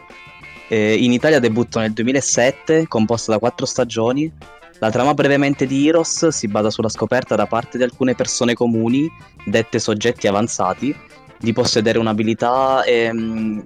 [0.70, 4.32] Eh, in Italia debuttò nel 2007, composta da quattro stagioni.
[4.80, 9.06] La trama brevemente di Heroes si basa sulla scoperta da parte di alcune persone comuni,
[9.44, 10.96] dette soggetti avanzati,
[11.38, 13.66] di possedere un'abilità ehm,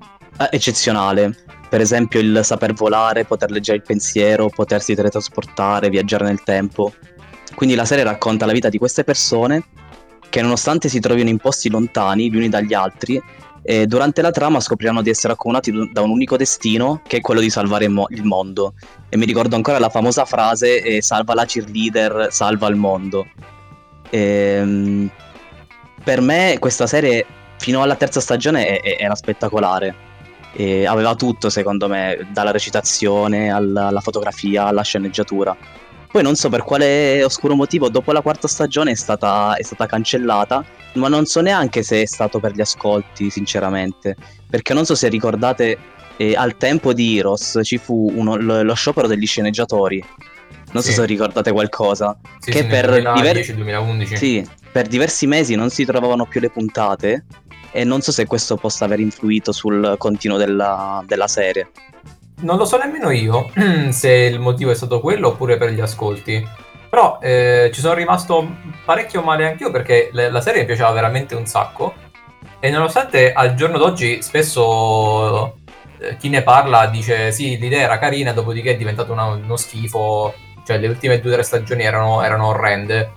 [0.50, 1.38] eccezionale.
[1.70, 6.92] Per esempio il saper volare, poter leggere il pensiero, potersi teletrasportare, viaggiare nel tempo.
[7.60, 9.66] Quindi la serie racconta la vita di queste persone
[10.30, 13.22] che nonostante si trovino in posti lontani gli uni dagli altri,
[13.64, 17.42] eh, durante la trama scopriranno di essere accomunati da un unico destino che è quello
[17.42, 18.76] di salvare mo- il mondo.
[19.10, 23.28] E mi ricordo ancora la famosa frase eh, salva la cheerleader, salva il mondo.
[24.10, 25.10] Ehm,
[26.02, 27.26] per me questa serie
[27.58, 30.08] fino alla terza stagione era spettacolare.
[30.54, 35.58] E aveva tutto secondo me, dalla recitazione alla, alla fotografia alla sceneggiatura.
[36.12, 39.86] Poi non so per quale oscuro motivo, dopo la quarta stagione è stata, è stata
[39.86, 44.16] cancellata, ma non so neanche se è stato per gli ascolti, sinceramente.
[44.50, 45.78] Perché non so se ricordate,
[46.18, 50.04] eh, al tempo di Heroes ci fu uno- lo, lo sciopero degli sceneggiatori.
[50.72, 50.96] Non so Sì.
[50.96, 52.18] se ricordate qualcosa.
[52.40, 54.16] Sì, che sì, per nel diver- 2010-2011.
[54.18, 57.26] Sì, per diversi mesi non si trovavano più le puntate
[57.72, 61.70] e non so se questo possa aver influito sul continuo della, della serie.
[62.42, 63.50] Non lo so nemmeno io
[63.92, 66.48] se il motivo è stato quello oppure per gli ascolti.
[66.90, 68.48] Però eh, ci sono rimasto
[68.84, 71.94] parecchio male anch'io perché le- la serie mi piaceva veramente un sacco.
[72.60, 75.58] E nonostante al giorno d'oggi spesso
[76.00, 80.34] eh, chi ne parla dice sì, l'idea era carina, dopodiché è diventato una- uno schifo.
[80.66, 83.12] Cioè, le ultime due o tre stagioni erano, erano orrende.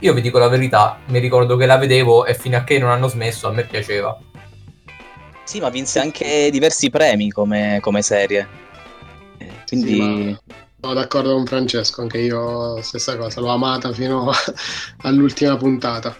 [0.00, 2.90] Io vi dico la verità, mi ricordo che la vedevo e fino a che non
[2.90, 4.16] hanno smesso a me piaceva.
[5.50, 8.46] Sì, ma vinse anche diversi premi come, come serie.
[9.38, 9.96] Eh, Quindi...
[9.96, 10.38] Sì,
[10.80, 14.30] sono d'accordo con Francesco, anche io stessa cosa, l'ho amata fino
[15.02, 16.16] all'ultima puntata.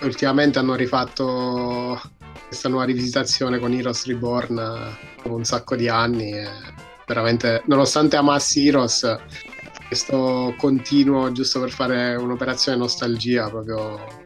[0.00, 2.00] Ultimamente hanno rifatto
[2.48, 6.32] questa nuova rivisitazione con Heroes Reborn eh, dopo un sacco di anni.
[7.06, 9.16] veramente, nonostante amassi Heroes,
[9.86, 14.23] questo continuo giusto per fare un'operazione nostalgia proprio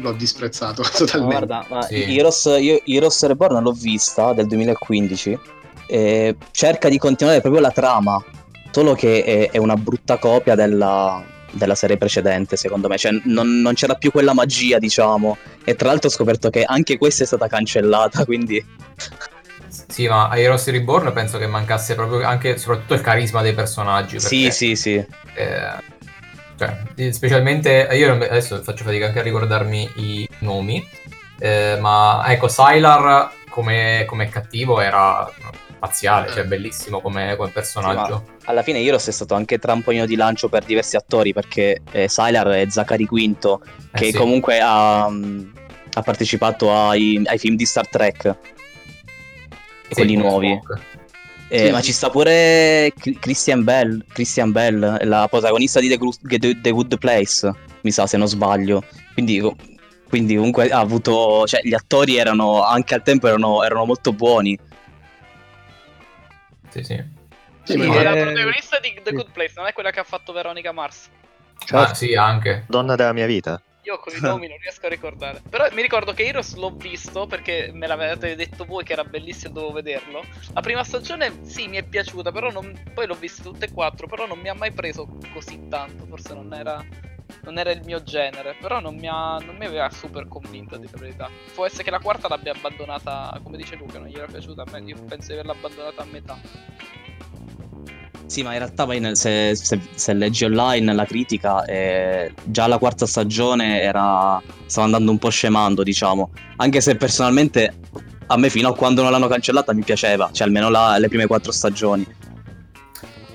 [0.00, 1.46] l'ho disprezzato Ma totalmente.
[1.46, 2.16] guarda, ma Sì.
[2.16, 5.38] Heroes, io Heroes Reborn l'ho vista del 2015
[5.86, 8.22] e cerca di continuare proprio la trama,
[8.70, 12.96] solo che è, è una brutta copia della, della serie precedente, secondo me.
[12.96, 15.36] Cioè, non, non c'era più quella magia, diciamo.
[15.64, 18.64] E tra l'altro ho scoperto che anche questa è stata cancellata, quindi...
[19.88, 24.18] Sì, ma a Heroes Reborn penso che mancasse proprio anche soprattutto il carisma dei personaggi.
[24.20, 24.94] Sì, perché, sì, sì.
[24.94, 25.72] eh,
[26.56, 30.86] cioè, eh, specialmente io non- adesso faccio fatica anche a ricordarmi i nomi.
[31.40, 35.30] eh, ma ecco, Sylar come, come cattivo era
[35.74, 38.24] spaziale, cioè bellissimo come, come personaggio.
[38.44, 42.46] Alla fine Heroes è stato anche trampolino di lancio per diversi attori, perché eh, Sylar
[42.48, 43.62] è Zachary Quinto,
[43.92, 44.16] Eh che sì.
[44.16, 48.36] comunque ha, ha partecipato ai, ai film di Star Trek.
[49.88, 50.58] Sì, quelli nuovi.
[50.62, 50.80] Spock.
[51.54, 56.16] Eh, Sì, ma ci sta pure Christian Bell, Christian Bell, la protagonista di The, Gru-
[56.20, 58.82] The- The Good Place, mi sa se non sbaglio.
[59.12, 59.40] Quindi,
[60.08, 64.58] quindi comunque ha avuto, cioè gli attori erano, anche al tempo erano, erano molto buoni.
[66.70, 67.04] Sì, sì.
[67.62, 69.12] Sì, Sì, ma- È la protagonista di The.
[69.12, 71.08] Good Place, non è quella che ha fatto Veronica Mars.
[71.70, 72.64] Ah, sì, anche.
[72.66, 73.62] Donna della mia vita.
[73.84, 75.42] Io con i nomi non riesco a ricordare.
[75.48, 79.50] Però mi ricordo che Heroes l'ho visto perché me l'avete detto voi che era bellissimo
[79.50, 80.24] e dovevo vederlo.
[80.52, 84.06] La prima stagione sì mi è piaciuta, però non- poi l'ho viste tutte e quattro,
[84.06, 86.82] però non mi ha mai preso così tanto, forse non era,
[87.44, 90.88] non era il mio genere, però non mi, ha- non mi aveva super convinto, la
[90.98, 91.30] verità.
[91.54, 94.70] Può essere che la quarta l'abbia abbandonata, come dice Luca, non gli era piaciuta a
[94.70, 96.38] me, io penso di averla abbandonata a metà.
[98.26, 102.66] Sì, ma in realtà poi nel- se, se- se leggi online la critica, eh, già
[102.66, 106.30] la quarta stagione era, stava andando un po' scemando, diciamo.
[106.56, 107.74] Anche se personalmente
[108.26, 111.26] a me fino a quando non l'hanno cancellata mi piaceva, cioè almeno la- le prime
[111.26, 112.06] quattro stagioni.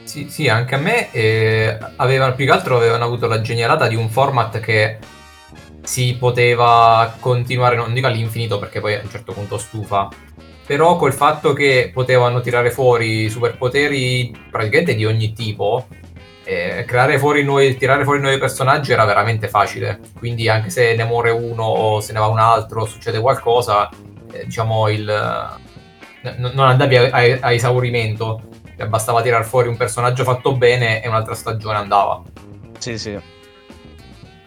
[0.04, 3.96] Sì, sì, anche a me eh, avevano, più che altro avevano avuto la genialata di
[3.96, 4.98] un format che
[5.84, 10.10] si poteva continuare, non dico all'infinito perché poi a un certo punto stufa,
[10.70, 15.88] però col fatto che potevano tirare fuori superpoteri praticamente di ogni tipo,
[16.44, 16.86] eh,
[17.18, 21.64] fuori nuovi, tirare fuori nuovi personaggi era veramente facile, quindi anche se ne muore uno
[21.64, 23.90] o se ne va un altro, succede qualcosa,
[24.32, 25.06] eh, diciamo il...
[26.22, 28.44] n- non andavi a, a- a esaurimento,
[28.88, 32.22] bastava tirar fuori un personaggio fatto bene e un'altra stagione andava.
[32.78, 33.20] Sì, sì.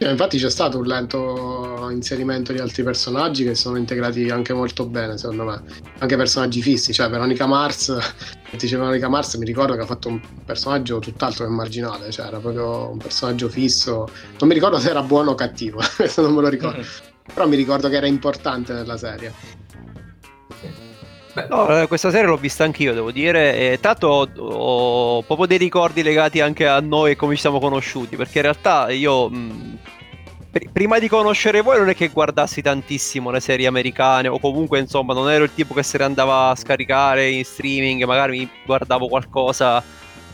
[0.02, 4.86] Eh, Infatti c'è stato un lento inserimento di altri personaggi che sono integrati anche molto
[4.86, 5.62] bene, secondo me.
[5.98, 7.96] Anche personaggi fissi, cioè Veronica Mars,
[8.50, 12.38] dice Veronica Mars, mi ricordo che ha fatto un personaggio tutt'altro che marginale, cioè era
[12.38, 14.08] proprio un personaggio fisso.
[14.40, 16.82] Non mi ricordo se era buono o cattivo, questo non me lo ricordo.
[17.32, 19.32] Però mi ricordo che era importante nella serie.
[21.48, 23.72] No, eh, questa serie l'ho vista anch'io, devo dire.
[23.72, 27.58] E tanto ho, ho, proprio dei ricordi legati anche a noi e come ci siamo
[27.58, 28.16] conosciuti.
[28.16, 29.28] Perché in realtà io.
[29.28, 29.78] Mh,
[30.70, 35.14] prima di conoscere voi non è che guardassi tantissimo le serie americane o comunque insomma
[35.14, 39.08] non ero il tipo che se ne andava a scaricare in streaming, magari mi guardavo
[39.08, 39.82] qualcosa,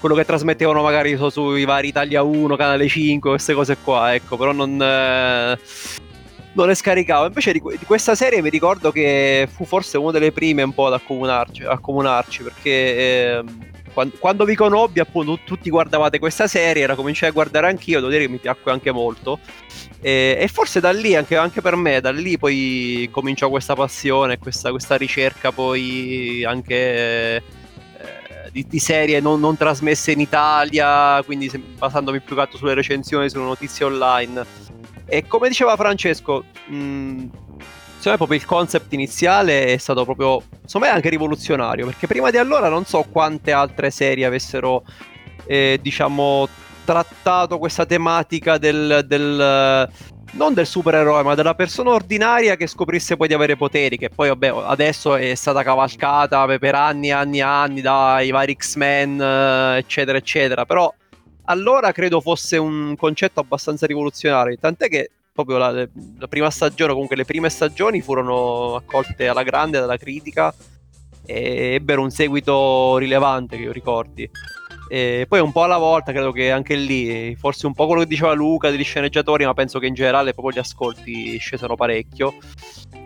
[0.00, 4.36] quello che trasmettevano magari so, sui vari Italia 1, Canale 5, queste cose qua, ecco,
[4.36, 4.82] però non...
[4.82, 6.06] Eh
[6.58, 7.26] non le scaricavo.
[7.26, 10.86] Invece di, di, questa serie mi ricordo che fu forse una delle prime un po'
[10.86, 13.44] ad accomunarci, accomunarci perché eh,
[13.92, 18.10] quando, quando, vi conobbi, appunto, tutti guardavate questa serie, la cominciai a guardare anch'io, devo
[18.10, 19.38] dire che mi piacque anche molto.
[20.00, 24.38] E, e forse da lì, anche, anche, per me, da lì poi cominciò questa passione,
[24.38, 26.74] questa, questa ricerca poi anche...
[26.76, 27.42] Eh,
[28.50, 33.28] di, di, serie non, non, trasmesse in Italia, quindi basandomi più che altro sulle recensioni,
[33.28, 34.67] sulle notizie online.
[35.10, 37.30] E come diceva Francesco, mh,
[37.96, 42.30] secondo me proprio il concept iniziale è stato proprio, secondo me anche rivoluzionario, perché prima
[42.30, 44.84] di allora non so quante altre serie avessero,
[45.46, 46.46] eh, diciamo,
[46.84, 49.88] trattato questa tematica del, del
[50.32, 54.28] non del supereroe, ma della persona ordinaria che scoprisse poi di avere poteri, che poi
[54.28, 59.20] vabbè, adesso è stata cavalcata per anni e anni e anni dai vari X-Men,
[59.78, 60.92] eccetera, eccetera, però
[61.48, 67.16] allora credo fosse un concetto abbastanza rivoluzionario, tant'è che proprio la, la, prima stagione, comunque
[67.16, 70.52] le prime stagioni furono accolte alla grande dalla critica
[71.24, 74.28] e ebbero un seguito rilevante che io ricordi.
[74.90, 78.08] E poi un po' alla volta credo che anche lì, forse un po' quello che
[78.08, 82.34] diceva Luca degli sceneggiatori, ma penso che in generale proprio gli ascolti scesero parecchio.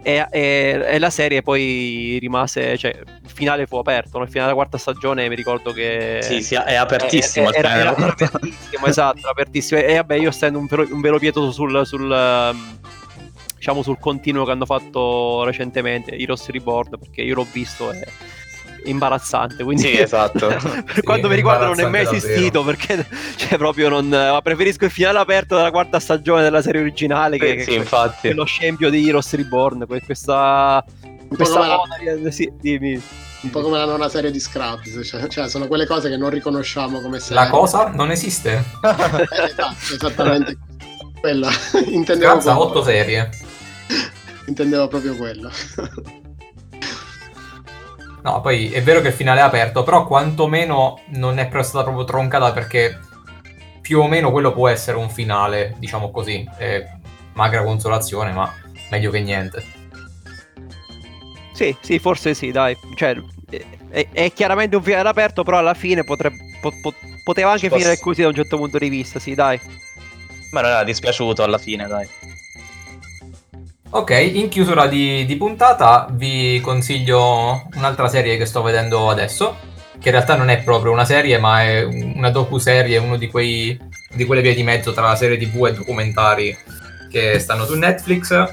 [0.03, 2.99] E, e, e la serie poi rimase, cioè
[3.33, 4.25] finale fu aperto, no?
[4.25, 6.21] il finale della quarta stagione mi ricordo che...
[6.23, 7.53] Sì, sì, è apertissimo.
[7.53, 9.81] Era, era, era apertissimo, esatto, apertissimo.
[9.81, 11.83] E vabbè, io essendo un velo, un velo pietoso sul...
[11.85, 12.57] sul
[13.63, 18.09] diciamo sul continuo che hanno fatto recentemente Heroes Reborn perché io l'ho visto e
[18.85, 19.63] imbarazzante.
[19.63, 20.49] Quindi sì, esatto.
[20.85, 23.07] per quanto mi riguarda non è mai esistito perché
[23.37, 24.09] cioè, proprio non...
[24.09, 28.29] Ma preferisco il finale aperto della quarta stagione della serie originale che, sì, che, infatti.
[28.29, 29.87] che lo scempio di Heroes Reborn.
[30.05, 30.85] Questa...
[31.35, 32.31] questa moda la...
[32.31, 33.01] sì, dimmi.
[33.43, 36.31] Un po' come la nona serie di Scrubs, cioè, cioè, sono quelle cose che non
[36.31, 37.43] riconosciamo come serie.
[37.43, 38.53] La cosa non esiste.
[38.53, 40.57] eh, esatto, esattamente.
[41.21, 41.51] Quella.
[41.87, 43.31] Intendevo ha otto serie.
[44.47, 45.51] Intendevo proprio quello.
[48.23, 52.05] No, poi è vero che il finale è aperto, però quantomeno non è stata proprio
[52.05, 53.01] troncata perché
[53.81, 56.49] più o meno quello può essere un finale, diciamo così.
[56.57, 56.87] È
[57.33, 58.53] magra consolazione, ma
[58.91, 59.82] meglio che niente.
[61.53, 62.77] Sì, sì, forse sì, dai.
[62.95, 63.17] Cioè,
[63.91, 67.71] è, è chiaramente un finale aperto, però alla fine potrebbe, po, po, poteva anche Ci
[67.71, 68.03] finire posso...
[68.03, 69.61] così da un certo punto di vista, sì, dai.
[70.53, 72.09] Ma non era dispiaciuto alla fine, dai.
[73.95, 79.59] Ok, in chiusura di, di, puntata vi consiglio un'altra serie che sto vedendo adesso,
[80.01, 83.79] che in realtà non è proprio una serie, ma è una docu-serie, uno di, quei,
[84.15, 86.57] di quelle vie di mezzo tra la serie tv e documentari
[87.11, 88.51] che stanno su Netflix,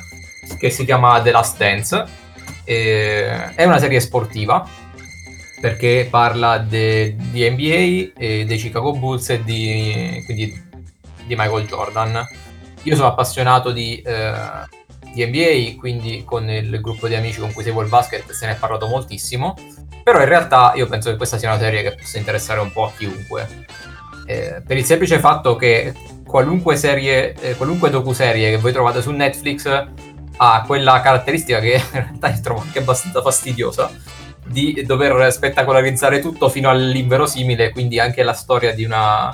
[0.57, 2.05] che si chiama The Last Dance.
[2.69, 4.63] E è una serie sportiva,
[5.59, 8.11] perché parla de, di NBA,
[8.45, 10.53] dei Chicago Bulls e di, quindi
[11.25, 12.23] di Michael Jordan.
[12.83, 13.99] Io sono appassionato di...
[14.01, 14.77] Eh,
[15.11, 18.51] di NBA, quindi con il gruppo di amici con cui seguo il basket se ne
[18.51, 19.55] è parlato moltissimo,
[20.03, 22.85] però in realtà io penso che questa sia una serie che possa interessare un po'
[22.85, 23.65] a chiunque,
[24.27, 25.93] eh, per il semplice fatto che
[26.23, 29.87] qualunque serie, eh, qualunque docu-serie che voi trovate su Netflix
[30.41, 33.91] ha quella caratteristica che in realtà io trovo anche abbastanza fastidiosa,
[34.45, 39.33] di dover spettacolarizzare tutto fino all'inverosimile, quindi anche la storia di una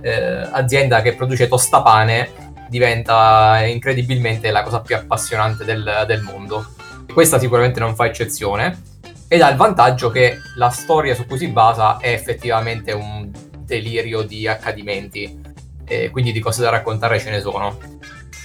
[0.00, 6.74] eh, azienda che produce tostapane diventa incredibilmente la cosa più appassionante del, del mondo.
[7.12, 8.80] Questa sicuramente non fa eccezione
[9.28, 13.30] ed ha il vantaggio che la storia su cui si basa è effettivamente un
[13.64, 15.40] delirio di accadimenti,
[15.86, 17.78] e quindi di cose da raccontare ce ne sono.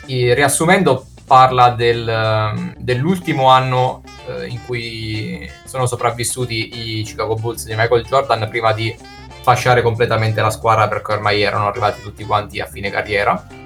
[0.06, 7.76] E, riassumendo, parla del, dell'ultimo anno eh, in cui sono sopravvissuti i Chicago Bulls di
[7.76, 8.96] Michael Jordan prima di
[9.42, 13.66] fasciare completamente la squadra perché ormai erano arrivati tutti quanti a fine carriera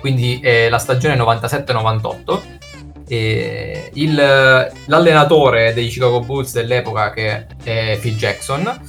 [0.00, 2.56] quindi è la stagione 97-98.
[3.94, 8.80] Il, l'allenatore dei Chicago Bulls dell'epoca, che è Phil Jackson,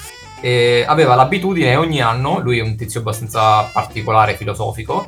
[0.42, 5.08] eh, aveva l'abitudine ogni anno, lui è un tizio abbastanza particolare, filosofico,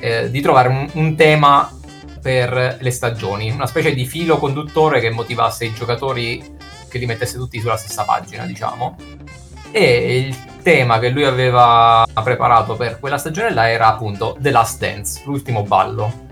[0.00, 1.72] eh, di trovare un, un, tema
[2.20, 6.56] per le stagioni, una specie di filo conduttore che motivasse i giocatori,
[6.88, 8.96] che li mettesse tutti sulla stessa pagina, diciamo.
[9.70, 14.80] E il tema che lui aveva preparato per quella stagione là era appunto The Last
[14.80, 16.26] Dance, l'ultimo ballo.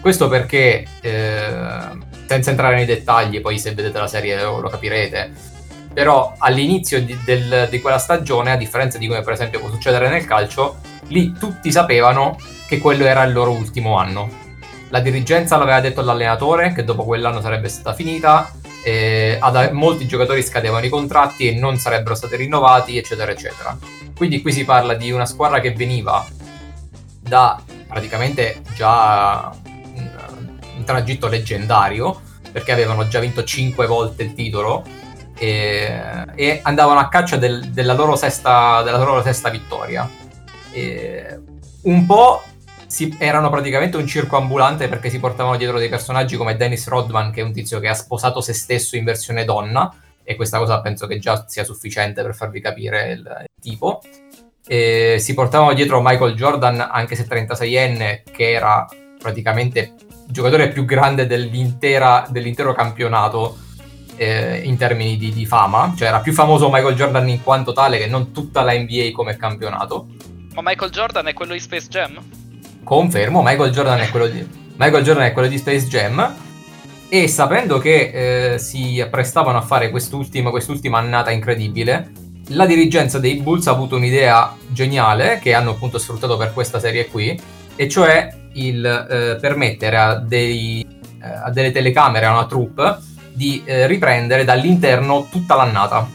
[0.00, 5.30] Questo perché eh, senza entrare nei dettagli, poi se vedete la serie lo, lo capirete.
[5.92, 10.08] Però all'inizio di, del, di quella stagione, a differenza di come per esempio può succedere
[10.08, 10.76] nel calcio,
[11.08, 14.48] lì tutti sapevano che quello era il loro ultimo anno.
[14.90, 18.50] La dirigenza l'aveva detto all'allenatore che dopo quell'anno sarebbe stata finita,
[18.82, 23.76] eh, ad, molti giocatori scadevano i contratti e non sarebbero stati rinnovati, eccetera, eccetera.
[24.16, 26.26] Quindi qui si parla di una squadra che veniva
[27.20, 30.10] da praticamente già un,
[30.76, 32.20] un tragitto leggendario,
[32.50, 34.84] perché avevano già vinto 5 volte il titolo
[35.38, 40.08] e, e andavano a caccia del, della, loro sesta, della loro sesta vittoria.
[40.72, 41.40] E
[41.82, 42.42] un po'
[42.90, 47.30] si, erano praticamente un circo ambulante perché si portavano dietro dei personaggi come Dennis Rodman,
[47.30, 50.80] che è un tizio che ha sposato se stesso in versione donna, e questa cosa
[50.80, 54.02] penso che già sia sufficiente per farvi capire il, il tipo.
[54.66, 58.86] E si portavano dietro Michael Jordan, anche se 36enne, che era
[59.20, 59.94] praticamente
[60.26, 63.56] il giocatore più grande dell'intero campionato
[64.16, 67.98] eh, in termini di, di, fama, cioè era più famoso Michael Jordan in quanto tale
[67.98, 70.08] che non tutta la NBA come campionato.
[70.54, 72.39] Ma Michael Jordan è quello di Space Jam?
[72.82, 76.34] Confermo, Michael Jordan è quello di, Michael Jordan è quello di Space Jam.
[77.12, 82.12] E sapendo che eh, si apprestavano a fare quest'ultima, quest'ultima annata incredibile,
[82.48, 87.08] la dirigenza dei Bulls ha avuto un'idea geniale che hanno appunto sfruttato per questa serie
[87.08, 87.38] qui,
[87.76, 90.86] e cioè il eh, permettere a, dei,
[91.20, 92.98] eh, a, delle telecamere, a una troupe,
[93.32, 96.08] di eh, riprendere dall'interno tutta l'annata.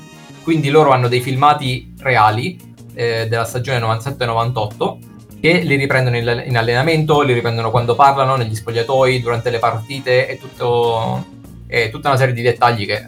[0.43, 2.57] Quindi loro hanno dei filmati reali
[2.93, 4.97] eh, della stagione 97-98
[5.45, 10.39] che li riprendono in, allenamento, li riprendono quando parlano, negli spogliatoi, durante le partite e,
[10.39, 11.23] tutto,
[11.67, 13.05] e tutta una serie di dettagli che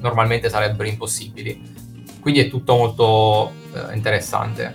[0.00, 1.60] normalmente sarebbero impossibili.
[2.20, 4.74] Quindi è tutto molto eh, interessante.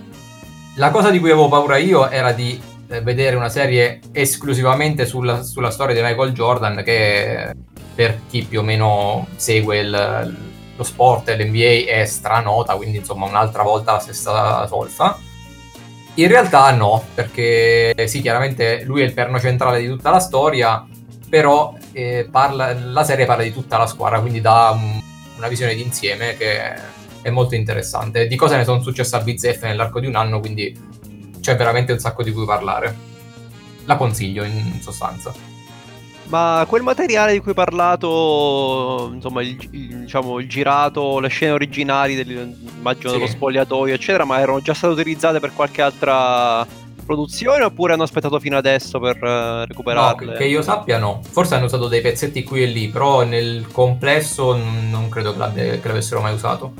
[0.76, 5.42] La cosa di cui avevo paura io era di eh, vedere una serie esclusivamente sulla,
[5.42, 7.52] sulla, storia di Michael Jordan che
[7.92, 10.36] per chi più o meno segue il,
[10.76, 15.18] lo sport e l'NBA è stranota, quindi insomma un'altra volta la stessa solfa.
[16.20, 20.86] In realtà no, perché sì, chiaramente lui è il perno centrale di tutta la storia,
[21.30, 25.00] però eh, parla, la serie parla di tutta la squadra, quindi dà un,
[25.38, 26.74] una visione d'insieme che
[27.22, 28.26] è molto interessante.
[28.26, 30.78] Di cose ne sono successe a bizzeffe nell'arco di un anno, quindi
[31.40, 32.94] c'è veramente un sacco di cui parlare.
[33.86, 35.49] La consiglio in sostanza.
[36.30, 41.50] Ma quel materiale di cui hai parlato, insomma, il, il, diciamo, il girato, le scene
[41.50, 43.16] originali, del, immagino sì.
[43.16, 46.64] dello spogliatoio, eccetera, ma erano già state utilizzate per qualche altra
[47.04, 50.32] produzione oppure hanno aspettato fino adesso per uh, recuperarle?
[50.32, 51.20] No, che io sappia no.
[51.28, 55.88] Forse hanno usato dei pezzetti qui e lì, però nel complesso non credo che, che
[55.88, 56.72] l'avessero mai usato.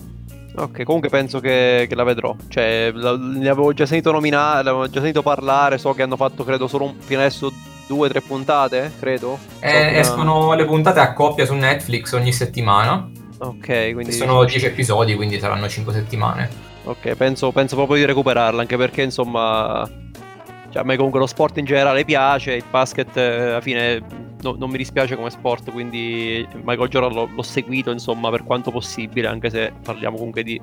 [0.55, 2.37] Ok, comunque penso che, che la vedrò.
[2.47, 5.77] Cioè, la, ne avevo già sentito nominare, l'avevo già sentito parlare.
[5.79, 7.53] So che hanno fatto, credo, solo un, fino adesso
[7.91, 9.37] due o tre puntate, credo.
[9.59, 13.11] Eh, escono le puntate a coppia su Netflix ogni settimana.
[13.39, 14.13] Ok, quindi.
[14.13, 16.49] Sono 10 episodi, quindi saranno 5 settimane.
[16.85, 19.89] Ok, penso, penso proprio di recuperarla, anche perché insomma
[20.71, 24.01] cioè, a me comunque lo sport in generale piace, il basket eh, alla fine
[24.41, 28.71] no, non mi dispiace come sport, quindi Michael Jordan l'ho, l'ho, seguito insomma per quanto
[28.71, 30.61] possibile, anche se parliamo comunque di,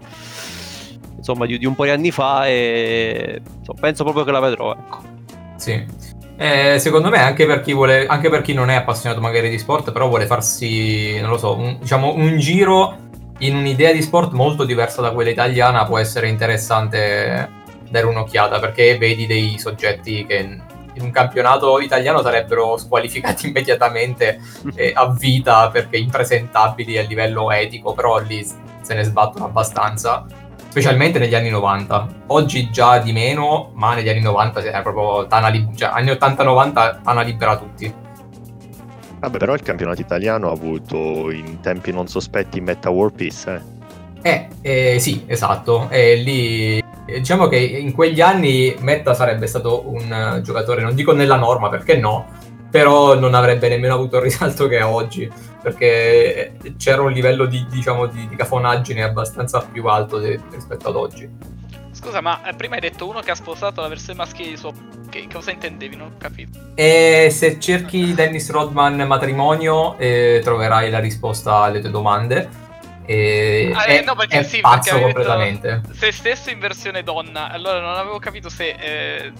[1.17, 4.71] insomma, di, di un po' di anni fa e insomma, penso proprio che la vedrò.
[4.71, 5.15] Ecco.
[5.57, 6.15] Sì.
[6.39, 9.91] Eh, secondo me anche per, vuole, anche per chi non è appassionato magari di sport,
[9.91, 13.05] però vuole farsi, non lo so, un, diciamo un giro
[13.39, 17.49] in un'idea di sport molto diversa da quella italiana può essere interessante
[17.89, 20.37] dare un'occhiata perché vedi dei soggetti che
[20.97, 24.39] in un campionato italiano sarebbero squalificati immediatamente
[24.75, 30.25] eh, a vita perché impresentabili a livello etico, però lì se ne sbattono abbastanza,
[30.69, 32.07] specialmente negli anni 90.
[32.27, 37.01] Oggi già di meno, ma negli anni 90 era proprio tana libera, cioè anni 80-90
[37.03, 37.93] tana libera tutti.
[39.19, 43.75] Vabbè, però il campionato italiano ha avuto in tempi non sospetti Meta War Peace, eh?
[44.21, 45.87] Eh, eh, sì, esatto.
[45.89, 51.37] E lì diciamo che in quegli anni Metta sarebbe stato un giocatore, non dico nella
[51.37, 52.25] norma perché no,
[52.69, 57.65] però non avrebbe nemmeno avuto il risalto che ha oggi, perché c'era un livello di,
[57.69, 61.29] diciamo, di, di cafonaggine abbastanza più alto de- rispetto ad oggi.
[61.91, 64.71] Scusa, ma eh, prima hai detto uno che ha sposato la versione maschile di suo...
[65.09, 65.95] Che cosa intendevi?
[65.95, 66.59] Non ho capito.
[66.75, 72.65] E se cerchi Dennis Rodman matrimonio eh, troverai la risposta alle tue domande.
[73.05, 75.81] E ah, è, no, perché è sì, pazzo perché completamente.
[75.93, 79.31] Se stesso in versione donna, allora non avevo capito se eh,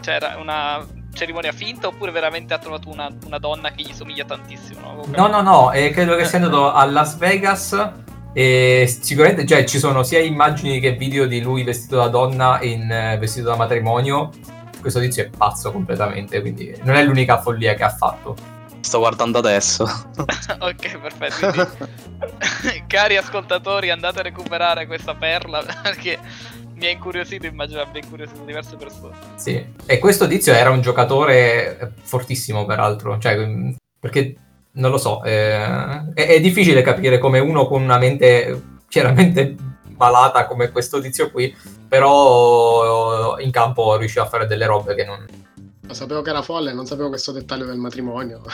[0.00, 5.04] c'era una cerimonia finta oppure veramente ha trovato una, una donna che gli somiglia tantissimo.
[5.14, 7.92] No, no, no, eh, credo che sia andato a Las Vegas
[8.34, 12.68] e sicuramente cioè, ci sono sia immagini che video di lui vestito da donna e
[12.68, 14.30] in, eh, vestito da matrimonio.
[14.80, 18.34] Questo tizio è pazzo completamente, quindi non è l'unica follia che ha fatto.
[18.80, 19.84] Sto guardando adesso.
[20.58, 21.50] ok, perfetto.
[21.50, 22.02] Quindi,
[22.86, 26.18] cari ascoltatori, andate a recuperare questa perla perché
[26.74, 29.16] mi ha incuriosito, immagino abbia incuriosito diverse persone.
[29.36, 34.36] Sì, e questo tizio era un giocatore fortissimo, peraltro, cioè, mm, perché
[34.72, 39.54] non lo so, eh, è, è difficile capire come uno con una mente chiaramente
[39.96, 41.54] malata come questo tizio qui,
[41.88, 45.24] però in campo riusciva a fare delle robe che non...
[45.80, 48.42] Lo sapevo che era folle, non sapevo questo dettaglio del matrimonio.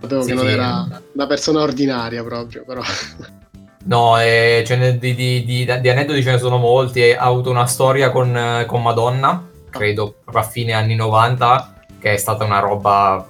[0.00, 0.52] sapevo Sì, che non sì.
[0.52, 2.82] era una persona ordinaria proprio, però...
[3.84, 7.10] No, eh, ne- di, di- di- di aneddoti ce ne sono molti.
[7.12, 12.12] Ha avuto una storia con, eh, con Madonna, credo proprio a fine anni 90, che
[12.12, 13.26] è stata una roba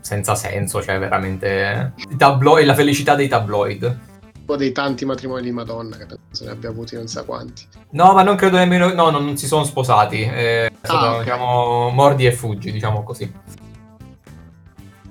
[0.00, 1.92] senza senso, cioè veramente...
[2.10, 3.82] i tabloid- la felicità dei tabloid.
[3.84, 7.66] Un po' dei tanti matrimoni di Madonna che penso ne abbia avuti non sa quanti.
[7.90, 8.92] No, ma non credo nemmeno...
[8.94, 10.22] No, non, non si sono sposati.
[10.82, 11.22] Stato, Ah, ok.
[11.22, 13.30] diciamo, mordi e fuggi, diciamo così.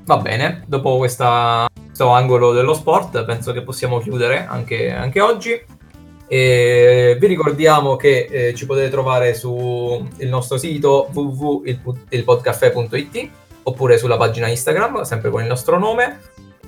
[0.06, 1.69] Va bene, dopo questa-
[2.00, 5.62] questo angolo dello sport penso che possiamo chiudere anche, anche oggi.
[6.28, 13.30] E vi ricordiamo che eh, ci potete trovare sul nostro sito www.ilpodcaffè.it
[13.64, 16.22] oppure sulla pagina Instagram, sempre con il nostro nome.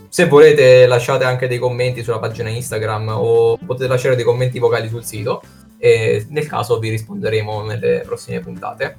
[0.09, 4.89] Se volete lasciate anche dei commenti sulla pagina Instagram o potete lasciare dei commenti vocali
[4.89, 5.41] sul sito
[5.77, 8.97] e nel caso vi risponderemo nelle prossime puntate.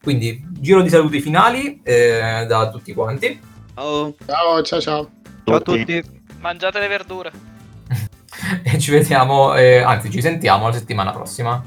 [0.00, 3.40] Quindi giro di saluti finali eh, da tutti quanti
[3.74, 4.14] Ciao.
[4.24, 5.23] Ciao, ciao, ciao.
[5.44, 6.02] Ciao a tutti.
[6.40, 7.30] Mangiate le verdure.
[8.62, 11.62] e ci vediamo, eh, anzi ci sentiamo la settimana prossima.